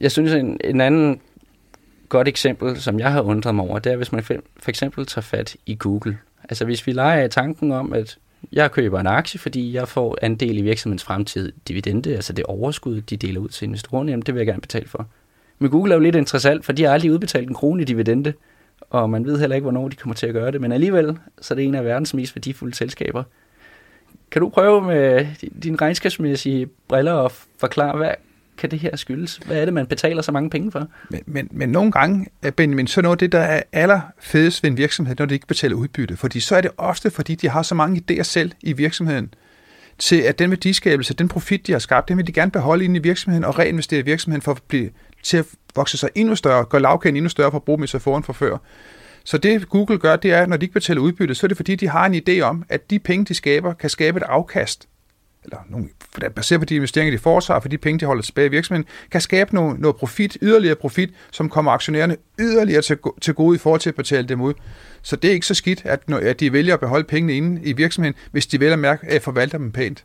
Jeg 0.00 0.12
synes, 0.12 0.32
en, 0.32 0.60
en 0.64 0.80
anden 0.80 1.20
godt 2.08 2.28
eksempel, 2.28 2.80
som 2.80 2.98
jeg 2.98 3.12
har 3.12 3.22
undret 3.22 3.54
mig 3.54 3.64
over, 3.64 3.78
det 3.78 3.92
er, 3.92 3.96
hvis 3.96 4.12
man 4.12 4.24
for 4.24 4.34
eksempel 4.68 5.06
tager 5.06 5.22
fat 5.22 5.56
i 5.66 5.76
Google. 5.78 6.18
Altså 6.48 6.64
hvis 6.64 6.86
vi 6.86 6.92
leger 6.92 7.22
af 7.22 7.30
tanken 7.30 7.72
om, 7.72 7.92
at 7.92 8.18
jeg 8.52 8.72
køber 8.72 9.00
en 9.00 9.06
aktie, 9.06 9.40
fordi 9.40 9.74
jeg 9.74 9.88
får 9.88 10.18
andel 10.22 10.58
i 10.58 10.62
virksomhedens 10.62 11.04
fremtid 11.04 11.52
dividende, 11.68 12.14
altså 12.14 12.32
det 12.32 12.44
overskud, 12.44 13.00
de 13.00 13.16
deler 13.16 13.40
ud 13.40 13.48
til 13.48 13.66
investorerne, 13.66 14.10
jamen 14.10 14.22
det 14.22 14.34
vil 14.34 14.40
jeg 14.40 14.46
gerne 14.46 14.60
betale 14.60 14.88
for. 14.88 15.06
Men 15.58 15.70
Google 15.70 15.92
er 15.92 15.96
jo 15.96 16.02
lidt 16.02 16.16
interessant, 16.16 16.64
for 16.64 16.72
de 16.72 16.84
har 16.84 16.92
aldrig 16.92 17.12
udbetalt 17.12 17.48
en 17.48 17.54
krone 17.54 17.82
i 17.82 17.84
dividende, 17.84 18.32
og 18.90 19.10
man 19.10 19.24
ved 19.24 19.40
heller 19.40 19.56
ikke, 19.56 19.64
hvornår 19.64 19.88
de 19.88 19.96
kommer 19.96 20.14
til 20.14 20.26
at 20.26 20.32
gøre 20.32 20.50
det. 20.50 20.60
Men 20.60 20.72
alligevel, 20.72 21.18
så 21.40 21.54
er 21.54 21.56
det 21.56 21.64
en 21.64 21.74
af 21.74 21.84
verdens 21.84 22.14
mest 22.14 22.36
værdifulde 22.36 22.74
selskaber. 22.74 23.22
Kan 24.30 24.42
du 24.42 24.48
prøve 24.48 24.82
med 24.82 25.26
dine 25.62 25.76
regnskabsmæssige 25.76 26.66
briller 26.88 27.14
at 27.14 27.32
forklare, 27.58 27.96
hvad 27.96 28.10
kan 28.58 28.70
det 28.70 28.78
her 28.78 28.96
skyldes? 28.96 29.36
Hvad 29.36 29.56
er 29.56 29.64
det, 29.64 29.74
man 29.74 29.86
betaler 29.86 30.22
så 30.22 30.32
mange 30.32 30.50
penge 30.50 30.72
for? 30.72 30.88
Men, 31.10 31.22
men, 31.26 31.48
men 31.50 31.68
nogle 31.68 31.92
gange, 31.92 32.26
øh, 32.42 32.52
Benjamin, 32.52 32.86
så 32.86 33.02
noget 33.02 33.14
af 33.14 33.18
det, 33.18 33.32
der 33.32 33.38
er 33.38 33.62
allerfedest 33.72 34.62
ved 34.62 34.70
en 34.70 34.76
virksomhed, 34.76 35.16
når 35.18 35.26
de 35.26 35.34
ikke 35.34 35.46
betaler 35.46 35.76
udbytte. 35.76 36.16
Fordi 36.16 36.40
så 36.40 36.56
er 36.56 36.60
det 36.60 36.70
ofte, 36.76 37.10
fordi 37.10 37.34
de 37.34 37.48
har 37.48 37.62
så 37.62 37.74
mange 37.74 38.02
idéer 38.10 38.22
selv 38.22 38.52
i 38.60 38.72
virksomheden, 38.72 39.34
til 39.98 40.20
at 40.20 40.38
den 40.38 40.50
værdiskabelse, 40.50 41.14
den 41.14 41.28
profit, 41.28 41.66
de 41.66 41.72
har 41.72 41.78
skabt, 41.78 42.08
den 42.08 42.16
vil 42.16 42.26
de 42.26 42.32
gerne 42.32 42.50
beholde 42.50 42.84
inde 42.84 42.96
i 42.96 43.02
virksomheden 43.02 43.44
og 43.44 43.58
reinvestere 43.58 44.00
i 44.00 44.02
virksomheden 44.02 44.42
for 44.42 44.52
at 44.52 44.62
blive 44.68 44.90
til 45.22 45.36
at 45.36 45.46
vokse 45.76 45.98
sig 45.98 46.10
endnu 46.14 46.34
større, 46.34 46.64
gøre 46.64 46.82
lavkagen 46.82 47.16
endnu 47.16 47.28
større 47.28 47.50
for 47.50 47.58
at 47.58 47.62
bruge 47.62 47.80
metaforen 47.80 48.22
for 48.22 48.32
før. 48.32 48.58
Så 49.24 49.38
det 49.38 49.68
Google 49.68 49.98
gør, 49.98 50.16
det 50.16 50.32
er, 50.32 50.42
at 50.42 50.48
når 50.48 50.56
de 50.56 50.64
ikke 50.64 50.72
betaler 50.72 51.00
udbytte, 51.00 51.34
så 51.34 51.46
er 51.46 51.48
det 51.48 51.56
fordi, 51.56 51.74
de 51.74 51.88
har 51.88 52.06
en 52.06 52.22
idé 52.28 52.40
om, 52.40 52.64
at 52.68 52.90
de 52.90 52.98
penge, 52.98 53.24
de 53.24 53.34
skaber, 53.34 53.72
kan 53.72 53.90
skabe 53.90 54.16
et 54.16 54.22
afkast 54.22 54.88
eller 55.46 55.58
nogle, 55.68 55.88
baseret 56.36 56.60
på 56.60 56.64
de 56.64 56.74
investeringer, 56.74 57.16
de 57.16 57.22
foretager, 57.22 57.60
for 57.60 57.68
de 57.68 57.78
penge, 57.78 58.00
de 58.00 58.06
holder 58.06 58.22
tilbage 58.22 58.46
i 58.46 58.50
virksomheden, 58.50 58.88
kan 59.10 59.20
skabe 59.20 59.54
noget, 59.54 59.80
noget 59.80 59.96
profit, 59.96 60.38
yderligere 60.42 60.76
profit, 60.76 61.10
som 61.30 61.48
kommer 61.48 61.72
aktionærerne 61.72 62.16
yderligere 62.40 62.82
til, 62.82 62.98
til 63.20 63.34
gode 63.34 63.56
i 63.56 63.58
forhold 63.58 63.80
til 63.80 63.90
at 63.90 63.96
betale 63.96 64.28
dem 64.28 64.40
ud. 64.40 64.54
Så 65.02 65.16
det 65.16 65.30
er 65.30 65.34
ikke 65.34 65.46
så 65.46 65.54
skidt, 65.54 65.82
at, 65.84 66.12
at 66.12 66.40
de 66.40 66.52
vælger 66.52 66.74
at 66.74 66.80
beholde 66.80 67.04
pengene 67.04 67.32
inde 67.36 67.62
i 67.62 67.72
virksomheden, 67.72 68.14
hvis 68.32 68.46
de 68.46 68.60
vælger 68.60 68.72
at 68.72 68.78
mærke 68.78 69.06
at 69.06 69.22
forvalter 69.22 69.58
dem 69.58 69.72
pænt. 69.72 70.04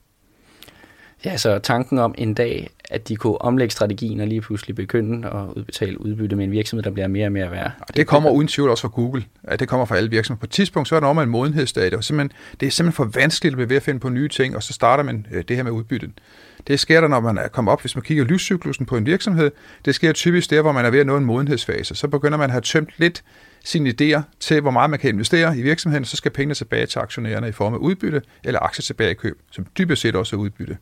Ja, 1.26 1.38
så 1.38 1.60
tanken 1.60 1.98
om 1.98 2.16
en 2.18 2.34
dag, 2.34 2.70
at 2.90 3.08
de 3.08 3.16
kunne 3.16 3.42
omlægge 3.42 3.72
strategien 3.72 4.20
og 4.20 4.28
lige 4.28 4.42
pludselig 4.42 4.76
begynde 4.76 5.28
at 5.28 5.58
udbetale 5.58 6.02
udbytte 6.02 6.36
med 6.36 6.46
en 6.46 6.52
virksomhed, 6.52 6.84
der 6.84 6.90
bliver 6.90 7.08
mere 7.08 7.26
og 7.26 7.32
mere 7.32 7.52
værd. 7.52 7.72
Og 7.80 7.96
det 7.96 8.08
kommer 8.08 8.30
uden 8.30 8.48
tvivl 8.48 8.70
også 8.70 8.82
fra 8.82 8.88
Google. 8.88 9.24
At 9.44 9.60
det 9.60 9.68
kommer 9.68 9.86
fra 9.86 9.98
alle 9.98 10.10
virksomheder. 10.10 10.40
På 10.40 10.46
et 10.46 10.50
tidspunkt, 10.52 10.90
så 10.90 10.96
er 10.96 11.00
der 11.00 11.08
om 11.08 11.20
en 11.20 11.30
modenhedsstadie. 11.30 11.98
Og 11.98 12.04
simpelthen, 12.04 12.38
det 12.60 12.68
er 12.68 12.72
simpelthen 12.72 12.96
for 12.96 13.20
vanskeligt 13.20 13.54
at 13.54 13.58
blive 13.58 13.70
ved 13.70 13.76
at 13.76 13.84
finde 13.84 14.00
på 14.00 14.10
nye 14.10 14.28
ting, 14.28 14.56
og 14.56 14.64
så 14.64 14.74
starter 14.74 15.04
man 15.04 15.28
øh, 15.32 15.44
det 15.48 15.56
her 15.56 15.64
med 15.64 15.72
udbyttet. 15.72 16.12
Det 16.68 16.80
sker 16.80 17.02
der, 17.02 17.08
når 17.08 17.20
man 17.20 17.38
er 17.38 17.48
kommet 17.48 17.72
op, 17.72 17.82
hvis 17.82 17.96
man 17.96 18.04
kigger 18.04 18.24
livscyklusen 18.24 18.86
på 18.86 18.98
en 18.98 19.06
virksomhed. 19.06 19.52
Det 19.86 19.96
sker 19.96 20.12
typisk 20.12 20.50
der, 20.50 20.62
hvor 20.62 20.72
man 20.72 20.86
er 20.86 20.90
ved 20.90 21.00
at 21.00 21.06
nå 21.06 21.18
en 21.18 21.26
modenhedsfase. 21.26 21.96
Så 21.96 22.08
begynder 22.08 22.38
man 22.38 22.46
at 22.46 22.52
have 22.52 22.62
tømt 22.62 22.90
lidt 22.98 23.24
sine 23.64 23.90
idéer 23.90 24.22
til, 24.40 24.62
hvor 24.62 24.72
meget 24.72 24.90
man 24.90 25.00
kan 25.00 25.10
investere 25.10 25.58
i 25.58 25.62
virksomheden, 25.62 26.06
så 26.06 26.18
skal 26.18 26.32
pengene 26.32 26.54
tilbage 26.54 26.86
til 26.86 27.00
aktionærerne 27.00 27.50
i 27.50 27.52
form 27.52 27.74
af 27.74 27.78
udbytte 27.78 28.22
eller 28.44 28.60
aktier 28.60 28.84
tilbage 28.84 29.12
i 29.12 29.14
køb, 29.14 29.40
som 29.52 29.66
dybest 29.78 30.02
set 30.02 30.16
også 30.16 30.36
er 30.36 30.40
udbytte. 30.40 30.78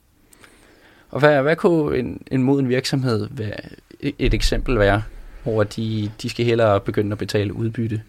Og 1.09 1.19
hvad, 1.19 1.41
hvad 1.41 1.55
kunne 1.55 1.97
en, 1.97 2.21
en 2.31 2.43
moden 2.43 2.69
virksomhed 2.69 3.27
være, 3.31 3.59
e-, 4.03 4.11
et 4.19 4.33
eksempel 4.33 4.79
være, 4.79 5.03
hvor 5.43 5.63
de, 5.63 6.11
de 6.21 6.29
skal 6.29 6.45
hellere 6.45 6.79
begynde 6.79 7.11
at 7.11 7.17
betale 7.17 7.53
udbytte? 7.53 8.01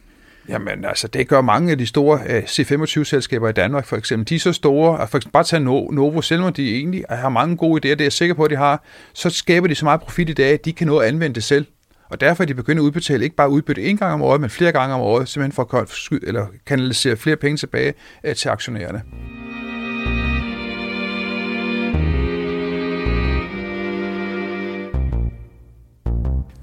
Jamen 0.49 0.85
altså, 0.85 1.09
det 1.09 1.29
gør 1.29 1.41
mange 1.41 1.71
af 1.71 1.79
de 1.79 1.87
store 1.87 2.21
øh, 2.27 2.37
uh, 2.37 2.43
C25-selskaber 2.43 3.49
i 3.49 3.53
Danmark 3.53 3.87
for 3.87 3.97
eksempel. 3.97 4.29
De 4.29 4.35
er 4.35 4.39
så 4.39 4.53
store, 4.53 5.03
at 5.03 5.09
for 5.09 5.19
eksempel 5.19 5.33
bare 5.33 5.45
tage 5.45 5.61
Novo, 5.61 6.21
selvom 6.21 6.53
de 6.53 6.77
egentlig 6.77 7.05
har 7.11 7.29
mange 7.29 7.57
gode 7.57 7.89
idéer, 7.89 7.95
det 7.95 8.01
er 8.01 8.05
jeg 8.05 8.13
sikker 8.13 8.35
på, 8.35 8.45
at 8.45 8.51
de 8.51 8.57
har, 8.57 8.85
så 9.13 9.31
skaber 9.31 9.69
de 9.69 9.75
så 9.75 9.85
meget 9.85 10.01
profit 10.01 10.29
i 10.29 10.33
dag, 10.33 10.53
at 10.53 10.65
de 10.65 10.73
kan 10.73 10.87
nå 10.87 10.99
at 10.99 11.09
anvende 11.09 11.35
det 11.35 11.45
selv. 11.45 11.67
Og 12.09 12.21
derfor 12.21 12.43
er 12.45 12.47
de 12.47 12.55
begyndt 12.55 12.79
at 12.79 12.83
udbetale 12.83 13.25
ikke 13.25 13.37
bare 13.37 13.51
udbytte 13.51 13.83
en 13.83 13.97
gang 13.97 14.13
om 14.15 14.23
året, 14.23 14.41
men 14.41 14.51
flere 14.51 14.73
gange 14.73 14.95
om 14.95 15.01
året, 15.01 15.29
simpelthen 15.29 15.53
for 15.53 15.75
at 15.75 16.29
eller 16.29 16.47
kanalisere 16.67 17.17
flere 17.17 17.37
penge 17.37 17.57
tilbage 17.57 17.95
uh, 18.29 18.35
til 18.35 18.49
aktionærerne. 18.49 19.03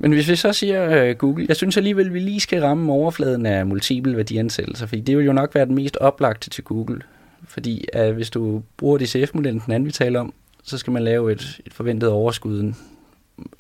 Men 0.07 0.13
hvis 0.13 0.29
vi 0.29 0.35
så 0.35 0.53
siger 0.53 1.09
uh, 1.09 1.17
Google, 1.17 1.45
jeg 1.49 1.55
synes 1.55 1.77
alligevel, 1.77 2.05
at 2.05 2.13
vi 2.13 2.19
lige 2.19 2.39
skal 2.39 2.61
ramme 2.61 2.93
overfladen 2.93 3.45
af 3.45 3.65
multiple 3.65 4.17
værdiansættelser, 4.17 4.85
fordi 4.85 5.01
det 5.01 5.17
vil 5.17 5.25
jo 5.25 5.33
nok 5.33 5.55
være 5.55 5.65
den 5.65 5.75
mest 5.75 5.97
oplagte 5.97 6.49
til 6.49 6.63
Google. 6.63 7.01
Fordi 7.47 7.85
uh, 7.99 8.09
hvis 8.09 8.29
du 8.29 8.63
bruger 8.77 8.97
DCF-modellen, 8.97 9.61
den 9.65 9.73
anden 9.73 9.87
vi 9.87 9.91
taler 9.91 10.19
om, 10.19 10.33
så 10.63 10.77
skal 10.77 10.93
man 10.93 11.03
lave 11.03 11.31
et, 11.31 11.59
et 11.65 11.73
forventet 11.73 12.09
overskud 12.09 12.73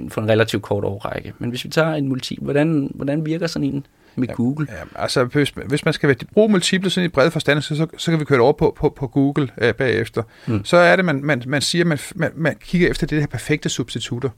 for 0.09 0.21
en 0.21 0.29
relativt 0.29 0.63
kort 0.63 0.83
årrække. 0.83 1.33
Men 1.39 1.49
hvis 1.49 1.63
vi 1.63 1.69
tager 1.69 1.93
en 1.93 2.07
multiple, 2.07 2.43
hvordan, 2.43 2.91
hvordan 2.95 3.25
virker 3.25 3.47
sådan 3.47 3.67
en 3.67 3.85
med 4.15 4.27
Google? 4.27 4.67
Ja, 4.69 5.01
altså, 5.03 5.23
hvis, 5.23 5.53
hvis 5.65 5.85
man 5.85 5.93
skal 5.93 6.15
bruge 6.33 6.49
multiple 6.49 6.89
sådan 6.89 7.05
i 7.05 7.09
bred 7.09 7.31
forstand, 7.31 7.61
så, 7.61 7.75
så, 7.75 7.87
så 7.97 8.11
kan 8.11 8.19
vi 8.19 8.25
køre 8.25 8.39
over 8.39 8.53
på, 8.53 8.73
på, 8.77 8.89
på 8.89 9.07
Google 9.07 9.49
uh, 9.63 9.71
bagefter. 9.71 10.23
Mm. 10.47 10.65
Så 10.65 10.77
er 10.77 10.95
det, 10.95 11.05
man, 11.05 11.23
man, 11.23 11.43
man 11.47 11.61
siger, 11.61 11.85
man, 11.85 11.99
man, 12.15 12.31
man 12.35 12.55
kigger 12.61 12.89
efter 12.89 13.07
det 13.07 13.19
her 13.19 13.27
perfekte 13.27 13.69
substitutter. 13.69 14.29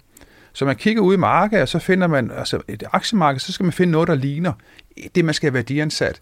Så 0.53 0.65
man 0.65 0.75
kigger 0.75 1.01
ud 1.01 1.13
i 1.13 1.17
markedet, 1.17 1.61
og 1.61 1.67
så 1.67 1.79
finder 1.79 2.07
man, 2.07 2.31
altså 2.31 2.61
et 2.67 2.83
aktiemarked, 2.91 3.39
så 3.39 3.51
skal 3.51 3.63
man 3.63 3.73
finde 3.73 3.91
noget, 3.91 4.07
der 4.07 4.15
ligner 4.15 4.53
det, 5.15 5.25
man 5.25 5.33
skal 5.33 5.47
have 5.47 5.53
værdiansat. 5.53 6.21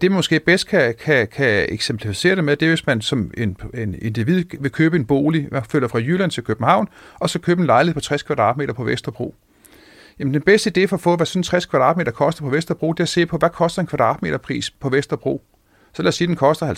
Det 0.00 0.12
måske 0.12 0.40
bedst 0.40 0.66
kan, 0.66 0.94
kan, 0.94 1.28
kan 1.28 1.66
eksemplificere 1.68 2.36
det 2.36 2.44
med, 2.44 2.56
det 2.56 2.66
er, 2.66 2.70
hvis 2.70 2.86
man 2.86 3.00
som 3.00 3.30
en, 3.36 3.56
en 3.74 3.94
individ 4.02 4.44
vil 4.60 4.70
købe 4.70 4.96
en 4.96 5.04
bolig, 5.04 5.48
man 5.52 5.62
følger 5.70 5.88
fra 5.88 5.98
Jylland 5.98 6.30
til 6.30 6.44
København, 6.44 6.88
og 7.14 7.30
så 7.30 7.38
købe 7.38 7.60
en 7.60 7.66
lejlighed 7.66 7.94
på 7.94 8.00
60 8.00 8.22
kvadratmeter 8.22 8.74
på 8.74 8.84
Vesterbro. 8.84 9.34
Jamen 10.18 10.34
den 10.34 10.42
bedste 10.42 10.72
idé 10.76 10.86
for 10.86 10.96
at 10.96 11.00
få, 11.00 11.16
hvad 11.16 11.26
sådan 11.26 11.42
60 11.42 11.66
kvadratmeter 11.66 12.12
koster 12.12 12.42
på 12.42 12.50
Vesterbro, 12.50 12.92
det 12.92 13.00
er 13.00 13.04
at 13.04 13.08
se 13.08 13.26
på, 13.26 13.36
hvad 13.36 13.50
koster 13.50 13.80
en 13.80 13.86
kvadratmeter 13.86 14.38
pris 14.38 14.70
på 14.70 14.88
Vesterbro. 14.88 15.42
Så 15.92 16.02
lad 16.02 16.08
os 16.08 16.14
sige, 16.14 16.26
at 16.26 16.28
den 16.28 16.36
koster 16.36 16.74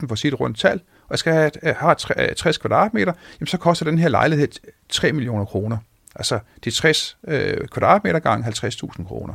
50.000 0.00 0.08
for 0.08 0.14
sit 0.14 0.40
rundt 0.40 0.58
tal, 0.58 0.80
og 1.02 1.10
jeg 1.10 1.18
skal 1.18 1.32
have, 1.32 1.50
have 1.64 1.94
60 2.34 2.46
øh, 2.46 2.60
kvadratmeter, 2.60 3.12
jamen 3.40 3.46
så 3.46 3.56
koster 3.58 3.84
den 3.84 3.98
her 3.98 4.08
lejlighed 4.08 4.48
3 4.88 5.12
millioner 5.12 5.44
kroner. 5.44 5.76
Altså 6.14 6.38
de 6.64 6.70
60 6.70 7.18
øh, 7.28 7.68
kvadratmeter 7.68 8.18
gange 8.18 8.46
50.000 8.48 9.06
kroner. 9.06 9.34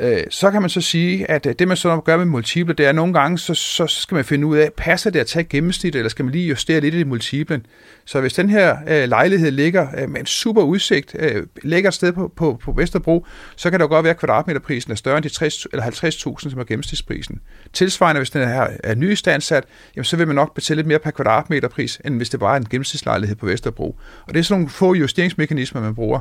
Øh, 0.00 0.22
så 0.30 0.50
kan 0.50 0.60
man 0.62 0.70
så 0.70 0.80
sige, 0.80 1.30
at 1.30 1.46
øh, 1.46 1.54
det 1.58 1.68
man 1.68 1.76
så 1.76 2.00
gør 2.00 2.16
med 2.16 2.24
multiple, 2.24 2.74
det 2.74 2.84
er 2.84 2.88
at 2.88 2.94
nogle 2.94 3.12
gange, 3.12 3.38
så, 3.38 3.54
så 3.54 3.86
skal 3.86 4.14
man 4.14 4.24
finde 4.24 4.46
ud 4.46 4.56
af, 4.56 4.72
passer 4.76 5.10
det 5.10 5.20
at 5.20 5.26
tage 5.26 5.44
gennemsnit, 5.44 5.94
eller 5.94 6.08
skal 6.08 6.24
man 6.24 6.32
lige 6.32 6.48
justere 6.48 6.80
lidt 6.80 6.94
i 6.94 7.04
multiplen? 7.04 7.66
Så 8.04 8.20
hvis 8.20 8.32
den 8.32 8.50
her 8.50 8.76
øh, 8.88 9.08
lejlighed 9.08 9.50
ligger 9.50 9.88
øh, 9.98 10.10
med 10.10 10.20
en 10.20 10.26
super 10.26 10.62
udsigt, 10.62 11.16
øh, 11.18 11.46
ligger 11.62 11.88
et 11.88 11.94
sted 11.94 12.12
på, 12.12 12.32
på, 12.36 12.58
på 12.62 12.72
Vesterbro, 12.72 13.26
så 13.56 13.70
kan 13.70 13.80
det 13.80 13.84
jo 13.84 13.88
godt 13.88 14.04
være, 14.04 14.10
at 14.10 14.18
kvadratmeterprisen 14.18 14.92
er 14.92 14.96
større 14.96 15.16
end 15.16 15.24
de 15.24 15.28
60, 15.28 15.66
eller 15.72 15.84
50.000, 15.84 16.50
som 16.50 16.60
er 16.60 16.64
gennemsnitsprisen. 16.64 17.40
Tilsvarende, 17.72 18.18
hvis 18.18 18.30
den 18.30 18.48
her 18.48 18.66
er 18.84 18.94
nyistandsat, 18.94 19.64
jamen, 19.96 20.04
så 20.04 20.16
vil 20.16 20.26
man 20.26 20.36
nok 20.36 20.54
betale 20.54 20.76
lidt 20.78 20.86
mere 20.86 20.98
per 20.98 21.10
kvadratmeterpris, 21.10 22.00
end 22.04 22.16
hvis 22.16 22.30
det 22.30 22.40
bare 22.40 22.52
er 22.52 22.60
en 22.60 22.68
gennemsnitslejlighed 22.70 23.36
på 23.36 23.46
Vesterbro. 23.46 23.96
Og 24.26 24.34
det 24.34 24.40
er 24.40 24.44
sådan 24.44 24.60
nogle 24.60 24.70
få 24.70 24.94
justeringsmekanismer, 24.94 25.80
man 25.80 25.94
bruger. 25.94 26.20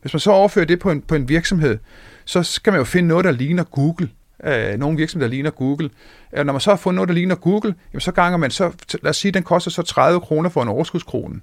Hvis 0.00 0.12
man 0.12 0.20
så 0.20 0.30
overfører 0.30 0.64
det 0.66 0.78
på 0.78 0.90
en, 0.90 1.02
på 1.02 1.14
en 1.14 1.28
virksomhed, 1.28 1.78
så 2.24 2.42
skal 2.42 2.70
man 2.72 2.80
jo 2.80 2.84
finde 2.84 3.08
noget, 3.08 3.24
der 3.24 3.30
ligner 3.30 3.64
Google. 3.64 4.08
Øh, 4.44 4.78
nogle 4.78 4.96
virksomheder, 4.96 5.28
der 5.28 5.34
ligner 5.34 5.50
Google. 5.50 5.90
Øh, 6.36 6.46
når 6.46 6.52
man 6.52 6.60
så 6.60 6.70
har 6.70 6.76
fundet 6.76 6.96
noget, 6.96 7.08
der 7.08 7.14
ligner 7.14 7.34
Google, 7.34 7.74
jamen 7.92 8.00
så 8.00 8.12
ganger 8.12 8.36
man 8.36 8.50
så, 8.50 8.72
lad 9.02 9.10
os 9.10 9.16
sige, 9.16 9.32
den 9.32 9.42
koster 9.42 9.70
så 9.70 9.82
30 9.82 10.20
kroner 10.20 10.48
for 10.48 10.62
en 10.62 10.68
overskudskrone. 10.68 11.40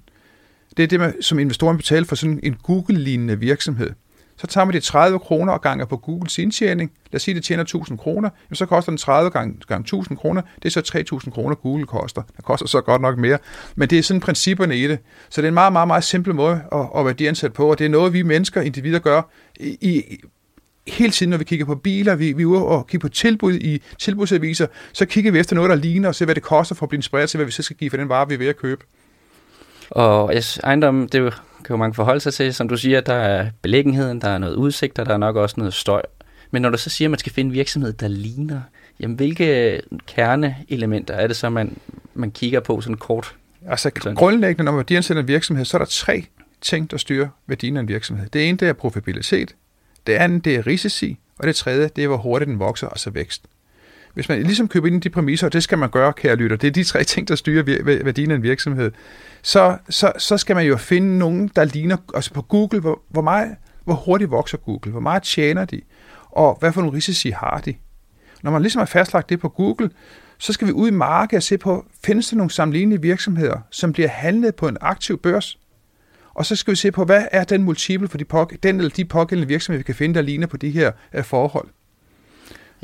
Det 0.76 0.82
er 0.82 0.86
det, 0.86 1.00
man, 1.00 1.22
som 1.22 1.38
investoren 1.38 1.76
betaler 1.76 2.06
for 2.06 2.14
sådan 2.14 2.40
en 2.42 2.56
Google-lignende 2.62 3.38
virksomhed. 3.38 3.90
Så 4.44 4.48
tager 4.48 4.64
man 4.64 4.74
de 4.74 4.80
30 4.80 5.18
kroner 5.18 5.52
og 5.52 5.60
ganger 5.60 5.84
på 5.84 5.96
Googles 5.96 6.38
indtjening. 6.38 6.92
Lad 7.12 7.16
os 7.18 7.22
sige, 7.22 7.34
det 7.34 7.44
tjener 7.44 7.62
1000 7.62 7.98
kroner. 7.98 8.30
Jamen, 8.48 8.56
så 8.56 8.66
koster 8.66 8.90
den 8.92 8.98
30 8.98 9.30
gange, 9.30 9.54
gange 9.68 9.80
1000 9.80 10.18
kroner. 10.18 10.42
Det 10.56 10.64
er 10.64 10.70
så 10.70 10.80
3000 10.80 11.32
kroner, 11.32 11.54
Google 11.54 11.86
koster. 11.86 12.22
Det 12.36 12.44
koster 12.44 12.66
så 12.66 12.80
godt 12.80 13.02
nok 13.02 13.18
mere. 13.18 13.38
Men 13.74 13.90
det 13.90 13.98
er 13.98 14.02
sådan 14.02 14.20
principperne 14.20 14.76
i 14.76 14.88
det. 14.88 14.98
Så 15.28 15.40
det 15.40 15.46
er 15.46 15.48
en 15.48 15.54
meget, 15.54 15.72
meget, 15.72 15.86
meget 15.88 16.04
simpel 16.04 16.34
måde 16.34 16.62
at, 16.72 16.86
at 16.96 17.06
værdiansætte 17.06 17.54
på. 17.54 17.70
Og 17.70 17.78
det 17.78 17.84
er 17.84 17.88
noget, 17.88 18.12
vi 18.12 18.22
mennesker, 18.22 18.60
individer, 18.60 18.98
gør 18.98 19.22
i, 19.60 19.78
i 19.80 20.20
hele 20.86 21.10
tiden, 21.10 21.30
når 21.30 21.36
vi 21.36 21.44
kigger 21.44 21.66
på 21.66 21.74
biler, 21.74 22.14
vi, 22.14 22.32
vi 22.32 22.42
er 22.42 22.46
ude 22.46 22.64
og 22.64 22.86
kigger 22.86 23.08
på 23.08 23.12
tilbud 23.12 23.54
i 23.54 23.82
tilbudsaviser, 23.98 24.66
så 24.92 25.06
kigger 25.06 25.32
vi 25.32 25.38
efter 25.38 25.56
noget, 25.56 25.70
der 25.70 25.76
ligner, 25.76 26.08
og 26.08 26.14
ser, 26.14 26.24
hvad 26.24 26.34
det 26.34 26.42
koster 26.42 26.74
for 26.74 26.86
at 26.86 26.88
blive 26.88 26.98
inspireret 26.98 27.30
til, 27.30 27.38
hvad 27.38 27.46
vi 27.46 27.52
så 27.52 27.62
skal 27.62 27.76
give 27.76 27.90
for 27.90 27.96
den 27.96 28.08
vare, 28.08 28.28
vi 28.28 28.34
er 28.34 28.38
ved 28.38 28.46
at 28.46 28.56
købe. 28.56 28.84
Og 29.90 30.32
yes, 30.34 30.58
ejendom, 30.58 31.08
det 31.08 31.34
kan 31.64 31.74
jo 31.74 31.76
mange 31.76 31.94
forholde 31.94 32.20
sig 32.20 32.34
til. 32.34 32.54
Som 32.54 32.68
du 32.68 32.76
siger, 32.76 33.00
der 33.00 33.14
er 33.14 33.50
belæggenheden, 33.62 34.20
der 34.20 34.28
er 34.28 34.38
noget 34.38 34.54
udsigt, 34.54 34.98
og 34.98 35.06
der 35.06 35.12
er 35.12 35.16
nok 35.16 35.36
også 35.36 35.54
noget 35.58 35.74
støj. 35.74 36.02
Men 36.50 36.62
når 36.62 36.70
du 36.70 36.78
så 36.78 36.90
siger, 36.90 37.08
at 37.08 37.10
man 37.10 37.18
skal 37.18 37.32
finde 37.32 37.48
en 37.48 37.54
virksomhed, 37.54 37.92
der 37.92 38.08
ligner, 38.08 38.60
jamen 39.00 39.16
hvilke 39.16 39.80
kerneelementer 40.06 41.14
er 41.14 41.26
det 41.26 41.36
så, 41.36 41.50
man, 41.50 41.76
man 42.14 42.30
kigger 42.30 42.60
på 42.60 42.80
sådan 42.80 42.96
kort? 42.96 43.34
Altså 43.68 43.90
grundlæggende, 43.90 44.64
når 44.64 44.72
man 44.72 44.84
ansætter 44.90 45.22
en 45.22 45.28
virksomhed, 45.28 45.64
så 45.64 45.76
er 45.76 45.78
der 45.78 45.86
tre 45.86 46.24
ting, 46.60 46.90
der 46.90 46.96
styrer 46.96 47.28
værdien 47.46 47.76
af 47.76 47.80
en 47.80 47.88
virksomhed. 47.88 48.28
Det 48.28 48.48
ene, 48.48 48.58
det 48.58 48.68
er 48.68 48.72
profitabilitet. 48.72 49.54
Det 50.06 50.12
andet, 50.12 50.44
det 50.44 50.56
er 50.56 50.66
risici. 50.66 51.18
Og 51.38 51.46
det 51.46 51.56
tredje, 51.56 51.90
det 51.96 52.04
er, 52.04 52.08
hvor 52.08 52.16
hurtigt 52.16 52.48
den 52.48 52.58
vokser, 52.58 52.88
altså 52.88 53.10
vækst. 53.10 53.42
Hvis 54.14 54.28
man 54.28 54.42
ligesom 54.42 54.68
køber 54.68 54.86
ind 54.86 54.96
i 54.96 54.98
de 54.98 55.10
præmisser, 55.10 55.46
og 55.46 55.52
det 55.52 55.62
skal 55.62 55.78
man 55.78 55.90
gøre, 55.90 56.12
kære 56.12 56.36
lytter, 56.36 56.56
det 56.56 56.66
er 56.66 56.72
de 56.72 56.84
tre 56.84 57.04
ting, 57.14 57.28
der 57.28 57.34
styrer 57.34 57.62
værdien 58.04 58.30
af 58.30 58.34
en 58.34 58.42
virksomhed, 58.42 58.92
så, 59.42 59.76
så, 59.90 60.12
så 60.18 60.38
skal 60.38 60.56
man 60.56 60.66
jo 60.66 60.76
finde 60.76 61.18
nogen, 61.18 61.50
der 61.56 61.64
ligner, 61.64 61.96
altså 62.14 62.32
på 62.32 62.42
Google, 62.42 62.80
hvor, 62.80 63.02
hvor, 63.08 63.22
meget, 63.22 63.56
hvor 63.84 63.94
hurtigt 63.94 64.30
vokser 64.30 64.58
Google, 64.58 64.90
hvor 64.90 65.00
meget 65.00 65.22
tjener 65.22 65.64
de, 65.64 65.80
og 66.30 66.56
hvad 66.60 66.72
for 66.72 66.80
nogle 66.80 66.96
risici 66.96 67.30
har 67.30 67.62
de. 67.64 67.74
Når 68.42 68.50
man 68.50 68.62
ligesom 68.62 68.78
har 68.78 68.86
fastlagt 68.86 69.28
det 69.28 69.40
på 69.40 69.48
Google, 69.48 69.90
så 70.38 70.52
skal 70.52 70.66
vi 70.66 70.72
ud 70.72 70.88
i 70.88 70.90
markedet 70.90 71.36
og 71.36 71.42
se 71.42 71.58
på, 71.58 71.86
findes 72.04 72.28
der 72.28 72.36
nogle 72.36 72.50
sammenlignelige 72.50 73.02
virksomheder, 73.02 73.60
som 73.70 73.92
bliver 73.92 74.08
handlet 74.08 74.54
på 74.54 74.68
en 74.68 74.76
aktiv 74.80 75.18
børs? 75.18 75.58
Og 76.34 76.46
så 76.46 76.56
skal 76.56 76.70
vi 76.70 76.76
se 76.76 76.92
på, 76.92 77.04
hvad 77.04 77.24
er 77.32 77.44
den 77.44 77.62
multiple 77.62 78.08
for 78.08 78.18
de 78.18 78.24
pok- 78.34 78.56
den 78.62 78.76
eller 78.76 78.90
de 78.90 79.04
pågældende 79.04 79.48
virksomheder, 79.48 79.78
vi 79.78 79.84
kan 79.84 79.94
finde, 79.94 80.14
der 80.14 80.22
ligner 80.22 80.46
på 80.46 80.56
de 80.56 80.70
her 80.70 80.92
øh, 81.14 81.24
forhold. 81.24 81.68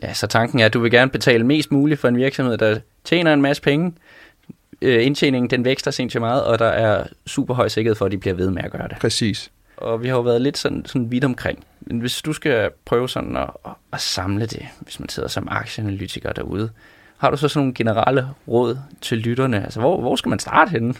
Ja, 0.02 0.14
så 0.14 0.26
tanken 0.26 0.60
er, 0.60 0.66
at 0.66 0.74
du 0.74 0.80
vil 0.80 0.90
gerne 0.90 1.10
betale 1.10 1.44
mest 1.44 1.72
muligt 1.72 2.00
for 2.00 2.08
en 2.08 2.16
virksomhed, 2.16 2.58
der 2.58 2.78
tjener 3.04 3.34
en 3.34 3.42
masse 3.42 3.62
penge. 3.62 3.92
Øh, 4.82 5.06
indtjeningen 5.06 5.50
den 5.50 5.64
vækster 5.64 5.90
sindssygt 5.90 6.20
meget, 6.20 6.44
og 6.44 6.58
der 6.58 6.66
er 6.66 7.06
super 7.26 7.54
høj 7.54 7.68
sikkerhed 7.68 7.96
for, 7.96 8.06
at 8.06 8.12
de 8.12 8.18
bliver 8.18 8.34
ved 8.34 8.50
med 8.50 8.64
at 8.64 8.70
gøre 8.70 8.88
det. 8.88 8.96
Præcis. 9.00 9.50
Og 9.76 10.02
vi 10.02 10.08
har 10.08 10.14
jo 10.14 10.20
været 10.20 10.42
lidt 10.42 10.58
sådan, 10.58 10.86
sådan 10.86 11.10
vidt 11.10 11.24
omkring. 11.24 11.64
Men 11.80 11.98
hvis 11.98 12.22
du 12.22 12.32
skal 12.32 12.70
prøve 12.84 13.08
sådan 13.08 13.36
at, 13.36 13.50
at 13.92 14.00
samle 14.00 14.46
det, 14.46 14.66
hvis 14.80 15.00
man 15.00 15.08
sidder 15.08 15.28
som 15.28 15.48
aktieanalytiker 15.50 16.32
derude, 16.32 16.70
har 17.18 17.30
du 17.30 17.36
så 17.36 17.48
sådan 17.48 17.60
nogle 17.60 17.74
generelle 17.74 18.28
råd 18.48 18.78
til 19.00 19.18
lytterne? 19.18 19.64
Altså, 19.64 19.80
hvor, 19.80 20.00
hvor 20.00 20.16
skal 20.16 20.28
man 20.28 20.38
starte 20.38 20.70
henne? 20.70 20.94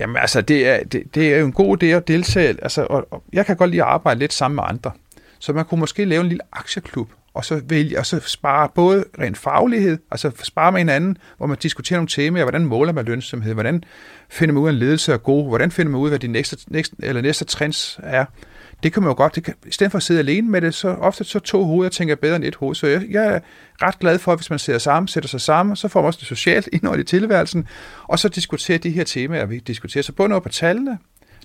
Jamen 0.00 0.16
altså, 0.16 0.40
det 0.40 0.68
er, 0.68 0.84
det, 0.84 1.14
det 1.14 1.34
er 1.34 1.38
jo 1.38 1.46
en 1.46 1.52
god 1.52 1.82
idé 1.82 1.86
at 1.86 2.08
deltage. 2.08 2.48
Altså, 2.48 2.86
og, 2.90 3.06
og 3.10 3.22
jeg 3.32 3.46
kan 3.46 3.56
godt 3.56 3.70
lide 3.70 3.82
at 3.82 3.88
arbejde 3.88 4.20
lidt 4.20 4.32
sammen 4.32 4.54
med 4.54 4.64
andre. 4.66 4.90
Så 5.38 5.52
man 5.52 5.64
kunne 5.64 5.80
måske 5.80 6.04
lave 6.04 6.20
en 6.20 6.28
lille 6.28 6.42
aktieklub, 6.52 7.10
og 7.34 7.44
så 7.44 7.60
vælge, 7.68 7.98
og 7.98 8.06
så 8.06 8.20
spare 8.20 8.68
både 8.74 9.04
rent 9.18 9.38
faglighed, 9.38 9.98
altså 10.10 10.30
spare 10.42 10.72
med 10.72 10.80
hinanden, 10.80 11.16
hvor 11.36 11.46
man 11.46 11.58
diskuterer 11.62 11.98
nogle 11.98 12.08
temaer, 12.08 12.44
hvordan 12.44 12.64
måler 12.64 12.92
man 12.92 13.04
lønsomhed, 13.04 13.52
hvordan 13.54 13.84
finder 14.28 14.52
man 14.52 14.62
ud 14.62 14.68
af, 14.68 14.72
en 14.72 14.78
ledelse 14.78 15.12
er 15.12 15.16
god, 15.16 15.48
hvordan 15.48 15.70
finder 15.70 15.92
man 15.92 16.00
ud 16.00 16.06
af, 16.06 16.10
hvad 16.10 16.18
de 16.18 16.26
næste, 16.26 16.56
næste, 16.68 16.96
eller 16.98 17.22
næste 17.22 17.44
trends 17.44 18.00
er. 18.02 18.24
det 18.82 18.92
kan 18.92 19.02
man 19.02 19.10
jo 19.10 19.14
godt, 19.16 19.34
det 19.34 19.44
kan, 19.44 19.54
i 19.66 19.70
stedet 19.70 19.90
for 19.90 19.96
at 19.96 20.02
sidde 20.02 20.20
alene 20.20 20.50
med 20.50 20.60
det, 20.60 20.74
så 20.74 20.88
ofte 20.88 21.24
så 21.24 21.38
to 21.38 21.64
hoveder 21.64 21.90
tænker 21.90 22.14
bedre 22.14 22.36
end 22.36 22.44
et 22.44 22.54
hoved. 22.54 22.74
Så 22.74 22.86
jeg, 22.86 23.02
jeg 23.10 23.26
er 23.26 23.40
ret 23.82 23.98
glad 23.98 24.18
for, 24.18 24.32
at 24.32 24.38
hvis 24.38 24.50
man 24.50 24.58
sidder 24.58 24.78
sammen, 24.78 25.08
sætter 25.08 25.28
sig 25.28 25.40
sammen, 25.40 25.76
så 25.76 25.88
får 25.88 26.00
man 26.00 26.06
også 26.06 26.18
det 26.18 26.28
socialt 26.28 26.68
indhold 26.72 27.00
i 27.00 27.04
tilværelsen, 27.04 27.66
og 28.02 28.18
så 28.18 28.28
diskuterer 28.28 28.78
de 28.78 28.90
her 28.90 29.04
temaer, 29.04 29.46
vi 29.46 29.58
diskuterer. 29.58 30.02
Så 30.02 30.12
både 30.12 30.28
noget 30.28 30.42
på 30.42 30.48
tallene, 30.48 30.98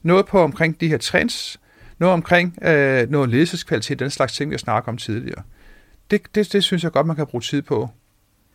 noget 0.03 0.25
på 0.25 0.41
omkring 0.41 0.81
de 0.81 0.87
her 0.87 0.97
trends, 0.97 1.59
noget 1.99 2.13
omkring 2.13 2.57
øh, 2.61 3.09
noget 3.11 3.29
ledelseskvalitet, 3.29 3.99
den 3.99 4.09
slags 4.09 4.33
ting, 4.33 4.51
jeg 4.51 4.59
snakker 4.59 4.91
om 4.91 4.97
tidligere. 4.97 5.43
Det, 6.11 6.21
det, 6.35 6.53
det 6.53 6.63
synes 6.63 6.83
jeg 6.83 6.91
godt, 6.91 7.07
man 7.07 7.15
kan 7.15 7.27
bruge 7.27 7.41
tid 7.41 7.61
på. 7.61 7.89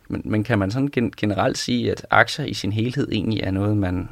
Men, 0.09 0.21
men 0.25 0.43
kan 0.43 0.59
man 0.59 0.71
sådan 0.71 0.89
gen- 0.91 1.13
generelt 1.17 1.57
sige, 1.57 1.91
at 1.91 2.05
aktier 2.09 2.45
i 2.45 2.53
sin 2.53 2.71
helhed 2.71 3.07
egentlig 3.11 3.39
er 3.43 3.51
noget, 3.51 3.77
man 3.77 4.09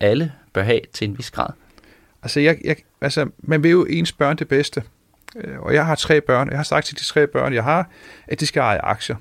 alle 0.00 0.32
bør 0.52 0.62
have 0.62 0.80
til 0.92 1.08
en 1.08 1.18
vis 1.18 1.30
grad? 1.30 1.50
Altså, 2.22 2.40
jeg, 2.40 2.58
jeg, 2.64 2.76
altså 3.00 3.30
man 3.38 3.62
vil 3.62 3.70
jo 3.70 3.84
ens 3.84 4.12
børn 4.12 4.36
det 4.36 4.48
bedste. 4.48 4.82
Øh, 5.36 5.60
og 5.60 5.74
jeg 5.74 5.86
har 5.86 5.94
tre 5.94 6.20
børn. 6.20 6.48
Jeg 6.48 6.58
har 6.58 6.64
sagt 6.64 6.86
til 6.86 6.98
de 6.98 7.04
tre 7.04 7.26
børn, 7.26 7.54
jeg 7.54 7.64
har, 7.64 7.90
at 8.26 8.40
de 8.40 8.46
skal 8.46 8.60
eje 8.60 8.78
aktier. 8.78 9.16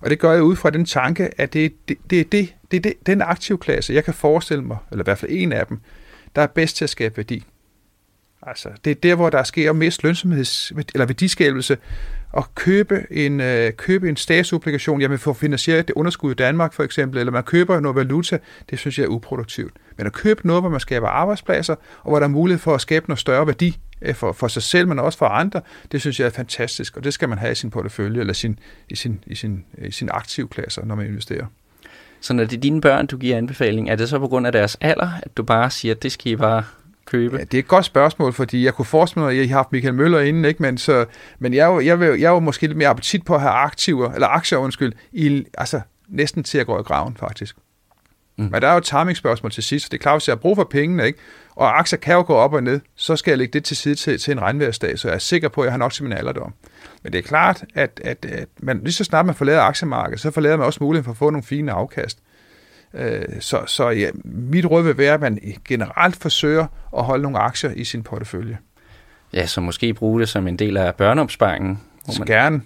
Og 0.00 0.10
det 0.10 0.18
gør 0.18 0.32
jeg 0.32 0.42
ud 0.42 0.56
fra 0.56 0.70
den 0.70 0.84
tanke, 0.84 1.40
at 1.40 1.52
det 1.52 1.88
det, 1.88 1.98
det, 2.10 2.32
det, 2.32 2.54
det, 2.70 2.84
det, 2.84 2.92
den 3.06 3.22
aktivklasse, 3.22 3.94
jeg 3.94 4.04
kan 4.04 4.14
forestille 4.14 4.64
mig, 4.64 4.76
eller 4.90 5.02
i 5.02 5.06
hvert 5.06 5.18
fald 5.18 5.32
en 5.32 5.52
af 5.52 5.66
dem, 5.66 5.80
der 6.36 6.42
er 6.42 6.46
bedst 6.46 6.76
til 6.76 6.84
at 6.84 6.90
skabe 6.90 7.16
værdi. 7.16 7.44
Altså, 8.42 8.68
det 8.84 8.90
er 8.90 8.94
der, 8.94 9.14
hvor 9.14 9.30
der 9.30 9.42
sker 9.42 9.72
mest 9.72 10.04
lønsomheds- 10.04 10.72
eller 10.94 11.06
værdiskabelse, 11.06 11.76
at 12.36 12.54
købe 12.54 13.06
en, 13.10 13.40
øh, 13.40 13.72
købe 13.72 14.08
en 14.08 14.16
statsobligation, 14.16 15.00
jamen 15.00 15.18
for 15.18 15.30
at 15.30 15.36
finansiere 15.36 15.82
det 15.82 15.90
underskud 15.90 16.30
i 16.30 16.34
Danmark 16.34 16.72
for 16.72 16.82
eksempel, 16.82 17.18
eller 17.18 17.32
man 17.32 17.42
køber 17.42 17.80
noget 17.80 17.96
valuta, 17.96 18.38
det 18.70 18.78
synes 18.78 18.98
jeg 18.98 19.04
er 19.04 19.08
uproduktivt. 19.08 19.72
Men 19.96 20.06
at 20.06 20.12
købe 20.12 20.46
noget, 20.46 20.62
hvor 20.62 20.70
man 20.70 20.80
skaber 20.80 21.08
arbejdspladser, 21.08 21.74
og 22.02 22.10
hvor 22.10 22.18
der 22.18 22.26
er 22.26 22.30
mulighed 22.30 22.58
for 22.58 22.74
at 22.74 22.80
skabe 22.80 23.08
noget 23.08 23.18
større 23.18 23.46
værdi 23.46 23.78
øh, 24.02 24.14
for, 24.14 24.32
for 24.32 24.48
sig 24.48 24.62
selv, 24.62 24.88
men 24.88 24.98
også 24.98 25.18
for 25.18 25.26
andre, 25.26 25.60
det 25.92 26.00
synes 26.00 26.20
jeg 26.20 26.26
er 26.26 26.30
fantastisk, 26.30 26.96
og 26.96 27.04
det 27.04 27.14
skal 27.14 27.28
man 27.28 27.38
have 27.38 27.52
i 27.52 27.54
sin 27.54 27.70
portefølje, 27.70 28.20
eller 28.20 28.32
sin, 28.32 28.58
i 28.88 28.96
sin, 28.96 29.24
i 29.26 29.34
sin, 29.34 29.64
øh, 29.78 29.88
i 29.88 29.90
sin 29.90 30.08
aktivklasser, 30.12 30.84
når 30.84 30.94
man 30.94 31.06
investerer. 31.06 31.46
Så 32.20 32.32
når 32.32 32.44
det 32.44 32.56
er 32.56 32.60
dine 32.60 32.80
børn, 32.80 33.06
du 33.06 33.16
giver 33.16 33.36
anbefaling, 33.36 33.90
er 33.90 33.96
det 33.96 34.08
så 34.08 34.18
på 34.18 34.28
grund 34.28 34.46
af 34.46 34.52
deres 34.52 34.76
alder, 34.80 35.10
at 35.22 35.36
du 35.36 35.42
bare 35.42 35.70
siger, 35.70 35.94
at 35.94 36.02
det 36.02 36.12
skal 36.12 36.32
I 36.32 36.36
bare 36.36 36.64
købe? 37.10 37.36
Ja, 37.36 37.44
det 37.44 37.54
er 37.54 37.58
et 37.58 37.68
godt 37.68 37.84
spørgsmål, 37.84 38.32
fordi 38.32 38.64
jeg 38.64 38.74
kunne 38.74 38.84
forestille 38.84 39.24
mig, 39.24 39.38
at 39.38 39.44
I 39.44 39.46
har 39.46 39.56
haft 39.56 39.72
Michael 39.72 39.94
Møller 39.94 40.20
inden, 40.20 40.44
ikke? 40.44 40.62
Men, 40.62 40.78
så, 40.78 41.04
men 41.38 41.54
jeg, 41.54 41.60
er 41.60 41.72
jo, 41.72 41.80
jeg, 41.80 42.00
vil, 42.00 42.06
jeg 42.06 42.26
er 42.26 42.30
jo 42.30 42.40
måske 42.40 42.66
lidt 42.66 42.78
mere 42.78 42.88
appetit 42.88 43.24
på 43.24 43.34
at 43.34 43.40
have 43.40 43.52
aktiver, 43.52 44.12
eller 44.12 44.26
aktier, 44.26 44.58
undskyld, 44.58 44.92
i, 45.12 45.44
altså 45.58 45.80
næsten 46.08 46.44
til 46.44 46.58
at 46.58 46.66
gå 46.66 46.80
i 46.80 46.82
graven, 46.82 47.16
faktisk. 47.16 47.56
Mm. 48.38 48.44
Men 48.44 48.62
der 48.62 48.68
er 48.68 48.72
jo 48.72 48.78
et 48.78 48.84
timing-spørgsmål 48.84 49.50
til 49.50 49.62
sidst. 49.62 49.92
Det 49.92 49.98
er 49.98 50.02
klart, 50.02 50.14
hvis 50.20 50.28
jeg 50.28 50.32
har 50.32 50.40
brug 50.40 50.56
for 50.56 50.64
pengene, 50.64 51.06
ikke? 51.06 51.18
og 51.58 51.78
aktier 51.78 51.98
kan 51.98 52.14
jo 52.14 52.24
gå 52.26 52.34
op 52.34 52.52
og 52.52 52.62
ned, 52.62 52.80
så 52.96 53.16
skal 53.16 53.30
jeg 53.30 53.38
lægge 53.38 53.52
det 53.52 53.64
til 53.64 53.76
side 53.76 53.94
til, 53.94 54.18
til 54.18 54.32
en 54.32 54.40
regnværsdag, 54.40 54.98
så 54.98 55.08
jeg 55.08 55.14
er 55.14 55.18
sikker 55.18 55.48
på, 55.48 55.60
at 55.60 55.64
jeg 55.64 55.72
har 55.72 55.78
nok 55.78 55.92
til 55.92 56.04
min 56.04 56.12
alderdom. 56.12 56.54
Men 57.02 57.12
det 57.12 57.18
er 57.18 57.22
klart, 57.22 57.64
at, 57.74 58.00
at, 58.04 58.24
at 58.24 58.48
man, 58.62 58.80
lige 58.82 58.92
så 58.92 59.04
snart 59.04 59.26
man 59.26 59.34
forlader 59.34 59.60
aktiemarkedet, 59.60 60.20
så 60.20 60.30
forlader 60.30 60.56
man 60.56 60.66
også 60.66 60.78
muligheden 60.82 61.04
for 61.04 61.10
at 61.10 61.16
få 61.16 61.30
nogle 61.30 61.42
fine 61.44 61.72
afkast. 61.72 62.18
Øh, 62.94 63.24
så 63.40 63.62
så 63.66 63.88
ja, 63.88 64.10
mit 64.24 64.66
råd 64.66 64.82
vil 64.82 64.98
være, 64.98 65.14
at 65.14 65.20
man 65.20 65.38
generelt 65.68 66.16
forsøger 66.16 66.66
at 66.96 67.04
holde 67.04 67.22
nogle 67.22 67.38
aktier 67.38 67.70
i 67.70 67.84
sin 67.84 68.02
portefølje. 68.02 68.58
Ja, 69.32 69.46
så 69.46 69.60
måske 69.60 69.94
bruge 69.94 70.20
det 70.20 70.28
som 70.28 70.48
en 70.48 70.56
del 70.56 70.76
af 70.76 70.94
børneopsparingen. 70.94 71.80
Så 72.08 72.18
man... 72.18 72.26
gerne. 72.26 72.62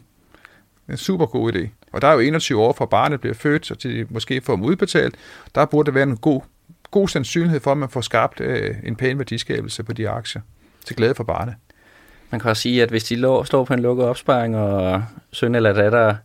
Er 0.89 0.93
en 0.93 0.99
super 0.99 1.27
god 1.27 1.53
idé. 1.53 1.69
Og 1.93 2.03
der 2.03 2.09
er 2.09 2.13
jo 2.13 2.19
21 2.19 2.61
år 2.61 2.73
fra 2.73 2.87
barnet 2.87 3.21
bliver 3.21 3.35
født, 3.35 3.67
så 3.67 3.75
de 3.75 4.07
måske 4.11 4.41
får 4.41 4.57
dem 4.57 4.65
udbetalt. 4.65 5.15
Der 5.55 5.65
burde 5.65 5.87
det 5.87 5.95
være 5.95 6.03
en 6.03 6.17
god, 6.17 6.41
god 6.91 7.09
sandsynlighed 7.09 7.61
for, 7.61 7.73
at 7.73 7.79
man 7.79 7.89
får 7.89 8.01
skabt 8.01 8.41
øh, 8.41 8.75
en 8.85 8.97
pæn 8.97 9.19
værdiskabelse 9.19 9.83
på 9.83 9.93
de 9.93 10.09
aktier. 10.09 10.43
Til 10.85 10.97
glæde 10.97 11.15
for 11.15 11.25
barnet. 11.25 11.55
Man 12.31 12.41
kan 12.41 12.51
også 12.51 12.63
sige, 12.63 12.83
at 12.83 12.89
hvis 12.89 13.05
de 13.05 13.17
lå, 13.17 13.45
står 13.45 13.65
på 13.65 13.75
en 13.75 13.81
lukket 13.81 14.07
opsparing, 14.07 14.57
og 14.57 15.05
søn 15.33 15.55
eller 15.55 15.73
datter 15.73 16.17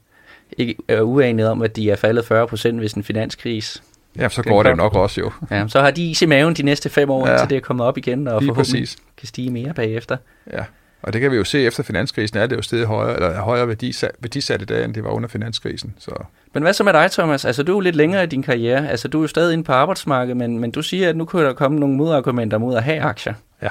ikke 0.58 0.75
er 0.88 1.01
uenige 1.01 1.50
om, 1.50 1.62
at 1.62 1.75
de 1.75 1.92
er 1.92 1.96
faldet 1.96 2.25
40 2.25 2.48
procent 2.48 2.82
ved 2.82 2.98
en 2.98 3.04
finanskrise. 3.04 3.82
Ja, 4.17 4.29
så 4.29 4.43
går 4.43 4.63
det 4.63 4.69
jo 4.69 4.75
nok 4.75 4.95
også 4.95 5.21
jo. 5.21 5.31
Ja, 5.51 5.67
så 5.67 5.81
har 5.81 5.91
de 5.91 6.09
is 6.12 6.21
i 6.21 6.25
maven 6.25 6.53
de 6.53 6.63
næste 6.63 6.89
fem 6.89 7.09
år, 7.09 7.27
ja. 7.27 7.33
indtil 7.33 7.50
det 7.50 7.55
er 7.55 7.59
kommet 7.62 7.86
op 7.86 7.97
igen, 7.97 8.27
og 8.27 8.41
Lige 8.41 8.50
forhåbentlig 8.50 8.81
præcis. 8.81 8.97
kan 9.17 9.27
stige 9.27 9.50
mere 9.50 9.74
bagefter. 9.74 10.17
Ja, 10.53 10.63
og 11.01 11.13
det 11.13 11.21
kan 11.21 11.31
vi 11.31 11.36
jo 11.36 11.43
se 11.43 11.62
efter 11.62 11.83
finanskrisen, 11.83 12.38
er 12.38 12.47
det 12.47 12.55
jo 12.55 12.62
stedet 12.62 12.88
højere, 12.88 13.15
eller 13.15 13.29
er 13.29 13.41
højere 13.41 13.67
værdisat, 13.67 14.12
værdisat 14.19 14.62
i 14.62 14.65
dag, 14.65 14.86
end 14.86 14.93
det 14.93 15.03
var 15.03 15.09
under 15.09 15.29
finanskrisen. 15.29 15.93
Så. 16.00 16.12
Men 16.53 16.63
hvad 16.63 16.74
så 16.74 16.83
med 16.83 16.93
dig, 16.93 17.12
Thomas? 17.12 17.45
Altså, 17.45 17.63
du 17.63 17.71
er 17.71 17.75
jo 17.75 17.79
lidt 17.79 17.95
længere 17.95 18.24
i 18.24 18.27
din 18.27 18.43
karriere. 18.43 18.89
Altså, 18.89 19.07
du 19.07 19.17
er 19.17 19.24
jo 19.24 19.27
stadig 19.27 19.53
inde 19.53 19.63
på 19.63 19.71
arbejdsmarkedet, 19.71 20.38
men, 20.38 20.59
men 20.59 20.71
du 20.71 20.81
siger, 20.81 21.09
at 21.09 21.17
nu 21.17 21.25
kunne 21.25 21.45
der 21.45 21.53
komme 21.53 21.79
nogle 21.79 21.95
modargumenter 21.95 22.57
mod 22.57 22.75
at 22.75 22.83
have 22.83 23.01
aktier. 23.01 23.33
Ja. 23.62 23.69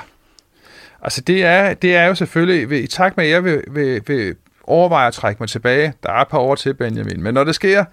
Altså, 1.03 1.21
det 1.21 1.45
er, 1.45 1.75
det 1.75 1.97
er 1.97 2.05
jo 2.05 2.15
selvfølgelig, 2.15 2.83
i 2.85 2.87
takt 2.87 3.17
med, 3.17 3.25
at 3.25 3.31
jeg 3.31 3.45
vil, 3.45 3.63
vil, 3.71 4.03
vil 4.07 4.35
overveje 4.67 5.07
at 5.07 5.13
trække 5.13 5.43
mig 5.43 5.49
tilbage, 5.49 5.93
der 6.03 6.13
er 6.13 6.21
et 6.21 6.29
par 6.29 6.39
år 6.39 6.55
til, 6.55 6.75
Benjamin, 6.75 7.23
men 7.23 7.35
når 7.35 7.45
det 7.45 7.55
sker, 7.55 7.85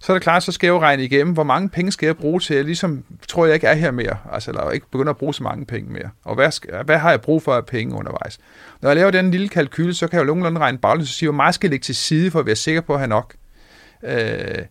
så 0.00 0.12
er 0.12 0.14
det 0.14 0.22
klart, 0.22 0.42
så 0.42 0.52
skal 0.52 0.66
jeg 0.66 0.72
jo 0.72 0.80
regne 0.80 1.04
igennem, 1.04 1.34
hvor 1.34 1.42
mange 1.42 1.68
penge 1.68 1.92
skal 1.92 2.06
jeg 2.06 2.16
bruge 2.16 2.40
til, 2.40 2.56
jeg 2.56 2.64
ligesom 2.64 3.04
tror 3.28 3.46
jeg 3.46 3.54
ikke 3.54 3.66
er 3.66 3.74
her 3.74 3.90
mere, 3.90 4.16
altså 4.32 4.50
eller 4.50 4.70
ikke 4.70 4.90
begynder 4.90 5.10
at 5.10 5.16
bruge 5.16 5.34
så 5.34 5.42
mange 5.42 5.66
penge 5.66 5.92
mere, 5.92 6.10
og 6.24 6.34
hvad, 6.34 6.50
skal, 6.50 6.70
hvad 6.84 6.98
har 6.98 7.10
jeg 7.10 7.20
brug 7.20 7.42
for 7.42 7.54
af 7.54 7.66
penge 7.66 7.94
undervejs. 7.94 8.38
Når 8.80 8.88
jeg 8.88 8.96
laver 8.96 9.10
den 9.10 9.30
lille 9.30 9.48
kalkyl, 9.48 9.92
så 9.92 10.08
kan 10.08 10.16
jeg 10.16 10.20
jo 10.20 10.26
nogenlunde 10.26 10.60
regne 10.60 10.78
baglæns 10.78 11.10
og 11.10 11.14
sige, 11.14 11.28
hvor 11.28 11.36
meget 11.36 11.54
skal 11.54 11.68
jeg 11.68 11.70
lægge 11.70 11.84
til 11.84 11.94
side, 11.94 12.30
for 12.30 12.40
at 12.40 12.46
være 12.46 12.56
sikker 12.56 12.80
på 12.80 12.92
at 12.92 12.98
have 12.98 13.08
nok. 13.08 13.34
Øh, 14.04 14.64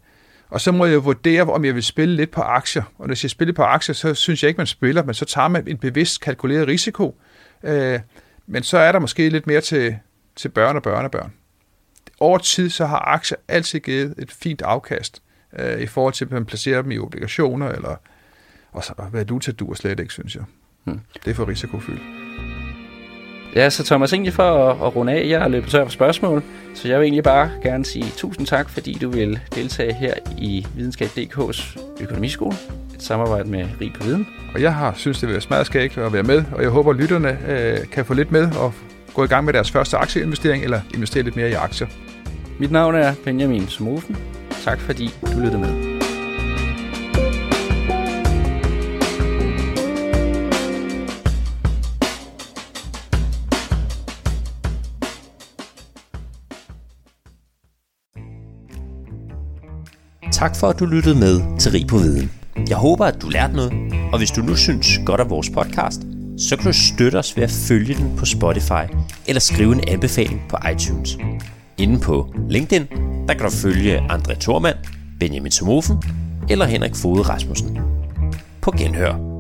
og 0.50 0.62
så 0.62 0.71
må 0.71 0.86
jeg 0.86 1.06
vurdere, 1.06 1.41
om 1.41 1.65
jeg 1.65 1.76
vil 1.76 1.84
spille 1.84 2.15
lidt 2.15 2.32
på 2.32 2.41
aktier. 2.41 2.84
Og 2.97 3.08
hvis 3.08 3.24
jeg 3.24 3.30
spiller 3.30 3.54
på 3.54 3.63
aktier, 3.63 3.95
så 3.95 4.13
synes 4.13 4.43
jeg 4.43 4.47
ikke, 4.47 4.58
man 4.58 4.67
spiller, 4.67 5.04
men 5.04 5.13
så 5.13 5.26
tager 5.26 5.47
man 5.47 5.67
en 5.67 5.78
bevidst 5.78 6.21
kalkuleret 6.21 6.67
risiko. 6.67 7.15
Øh, 7.63 8.00
men 8.47 8.63
så 8.63 8.78
er 8.78 8.91
der 8.91 9.00
måske 9.00 9.30
lidt 9.30 9.47
mere 9.47 9.62
til, 9.62 9.97
til 10.36 10.50
børn 10.50 10.76
og 10.76 10.84
børnebørn. 10.84 11.34
Over 12.21 12.38
tid 12.38 12.69
så 12.69 12.86
har 12.86 12.99
aktier 12.99 13.38
altid 13.47 13.79
givet 13.79 14.15
et 14.17 14.31
fint 14.31 14.62
afkast 14.62 15.21
øh, 15.60 15.81
i 15.81 15.88
forhold 15.88 16.13
til, 16.13 16.25
at 16.25 16.31
man 16.31 16.45
placerer 16.45 16.81
dem 16.81 16.91
i 16.91 16.97
obligationer, 16.97 17.69
eller 17.69 17.95
og 18.71 18.84
så 18.84 18.93
valuta 19.12 19.51
duer 19.51 19.73
slet 19.73 19.99
ikke, 19.99 20.13
synes 20.13 20.36
jeg. 20.36 20.43
Hmm. 20.84 20.99
Det 21.25 21.31
er 21.31 21.36
for 21.36 21.47
risikofyldt. 21.47 22.01
Ja, 23.55 23.69
så 23.69 23.84
Thomas, 23.84 24.13
egentlig 24.13 24.34
for 24.34 24.69
at, 24.69 24.88
at 24.88 24.95
runde 24.95 25.13
af, 25.13 25.27
jeg 25.27 25.41
har 25.41 25.47
løbet 25.47 25.69
tør 25.69 25.84
for 25.84 25.91
spørgsmål, 25.91 26.43
så 26.73 26.88
jeg 26.88 26.99
vil 26.99 27.05
egentlig 27.05 27.23
bare 27.23 27.51
gerne 27.63 27.86
sige 27.86 28.05
tusind 28.17 28.47
tak, 28.47 28.69
fordi 28.69 28.97
du 29.01 29.10
vil 29.10 29.39
deltage 29.55 29.93
her 29.93 30.13
i 30.38 30.67
Videnskab.dk's 30.75 31.79
økonomiskole, 32.01 32.55
et 32.95 33.03
samarbejde 33.03 33.49
med 33.49 33.67
Rig 33.81 33.93
på 33.93 34.03
Viden. 34.03 34.27
Og 34.53 34.62
jeg 34.62 34.75
har 34.75 34.93
synes, 34.95 35.19
det 35.19 35.27
vil 35.27 35.34
være 35.34 35.41
smadret 35.41 35.65
skægt 35.65 35.97
at 35.97 36.13
være 36.13 36.23
med, 36.23 36.43
og 36.51 36.62
jeg 36.62 36.69
håber, 36.69 36.91
at 36.91 36.97
lytterne 36.97 37.38
øh, 37.47 37.77
kan 37.91 38.05
få 38.05 38.13
lidt 38.13 38.31
med 38.31 38.55
og 38.55 38.73
gå 39.13 39.23
i 39.23 39.27
gang 39.27 39.45
med 39.45 39.53
deres 39.53 39.71
første 39.71 39.97
aktieinvestering, 39.97 40.63
eller 40.63 40.81
investere 40.93 41.23
lidt 41.23 41.36
mere 41.36 41.49
i 41.49 41.53
aktier. 41.53 41.88
Mit 42.60 42.72
navn 42.72 42.96
er 42.96 43.14
Benjamin 43.24 43.68
Somofen. 43.68 44.18
Tak 44.64 44.80
fordi 44.80 45.10
du 45.22 45.40
lyttede 45.40 45.58
med. 45.58 45.92
Tak 60.32 60.56
for, 60.56 60.68
at 60.68 60.80
du 60.80 60.86
lyttede 60.86 61.20
med 61.20 61.60
til 61.60 61.72
Rig 61.72 61.88
på 61.88 61.98
Viden. 61.98 62.32
Jeg 62.70 62.78
håber, 62.78 63.06
at 63.06 63.22
du 63.22 63.30
lærte 63.30 63.54
noget, 63.56 63.74
og 64.12 64.18
hvis 64.18 64.32
du 64.32 64.42
nu 64.42 64.56
synes 64.56 65.00
godt 65.06 65.22
om 65.22 65.30
vores 65.30 65.50
podcast, 65.50 66.02
så 66.38 66.58
kan 66.58 66.66
du 66.66 66.74
støtte 66.74 67.16
os 67.18 67.38
ved 67.38 67.44
at 67.44 67.52
følge 67.52 67.94
den 67.94 68.18
på 68.18 68.26
Spotify 68.26 68.86
eller 69.28 69.40
skrive 69.40 69.74
en 69.74 69.84
anbefaling 69.88 70.42
på 70.50 70.58
iTunes. 70.74 71.18
Inde 71.82 72.00
på 72.00 72.34
LinkedIn, 72.50 72.88
der 73.28 73.34
kan 73.34 73.46
du 73.46 73.52
følge 73.52 73.98
André 73.98 74.39
Thormand, 74.39 74.76
Benjamin 75.20 75.52
Somofen 75.52 75.98
eller 76.50 76.65
Henrik 76.65 76.96
Fode 76.96 77.22
Rasmussen. 77.22 77.80
På 78.62 78.72
genhør. 78.72 79.31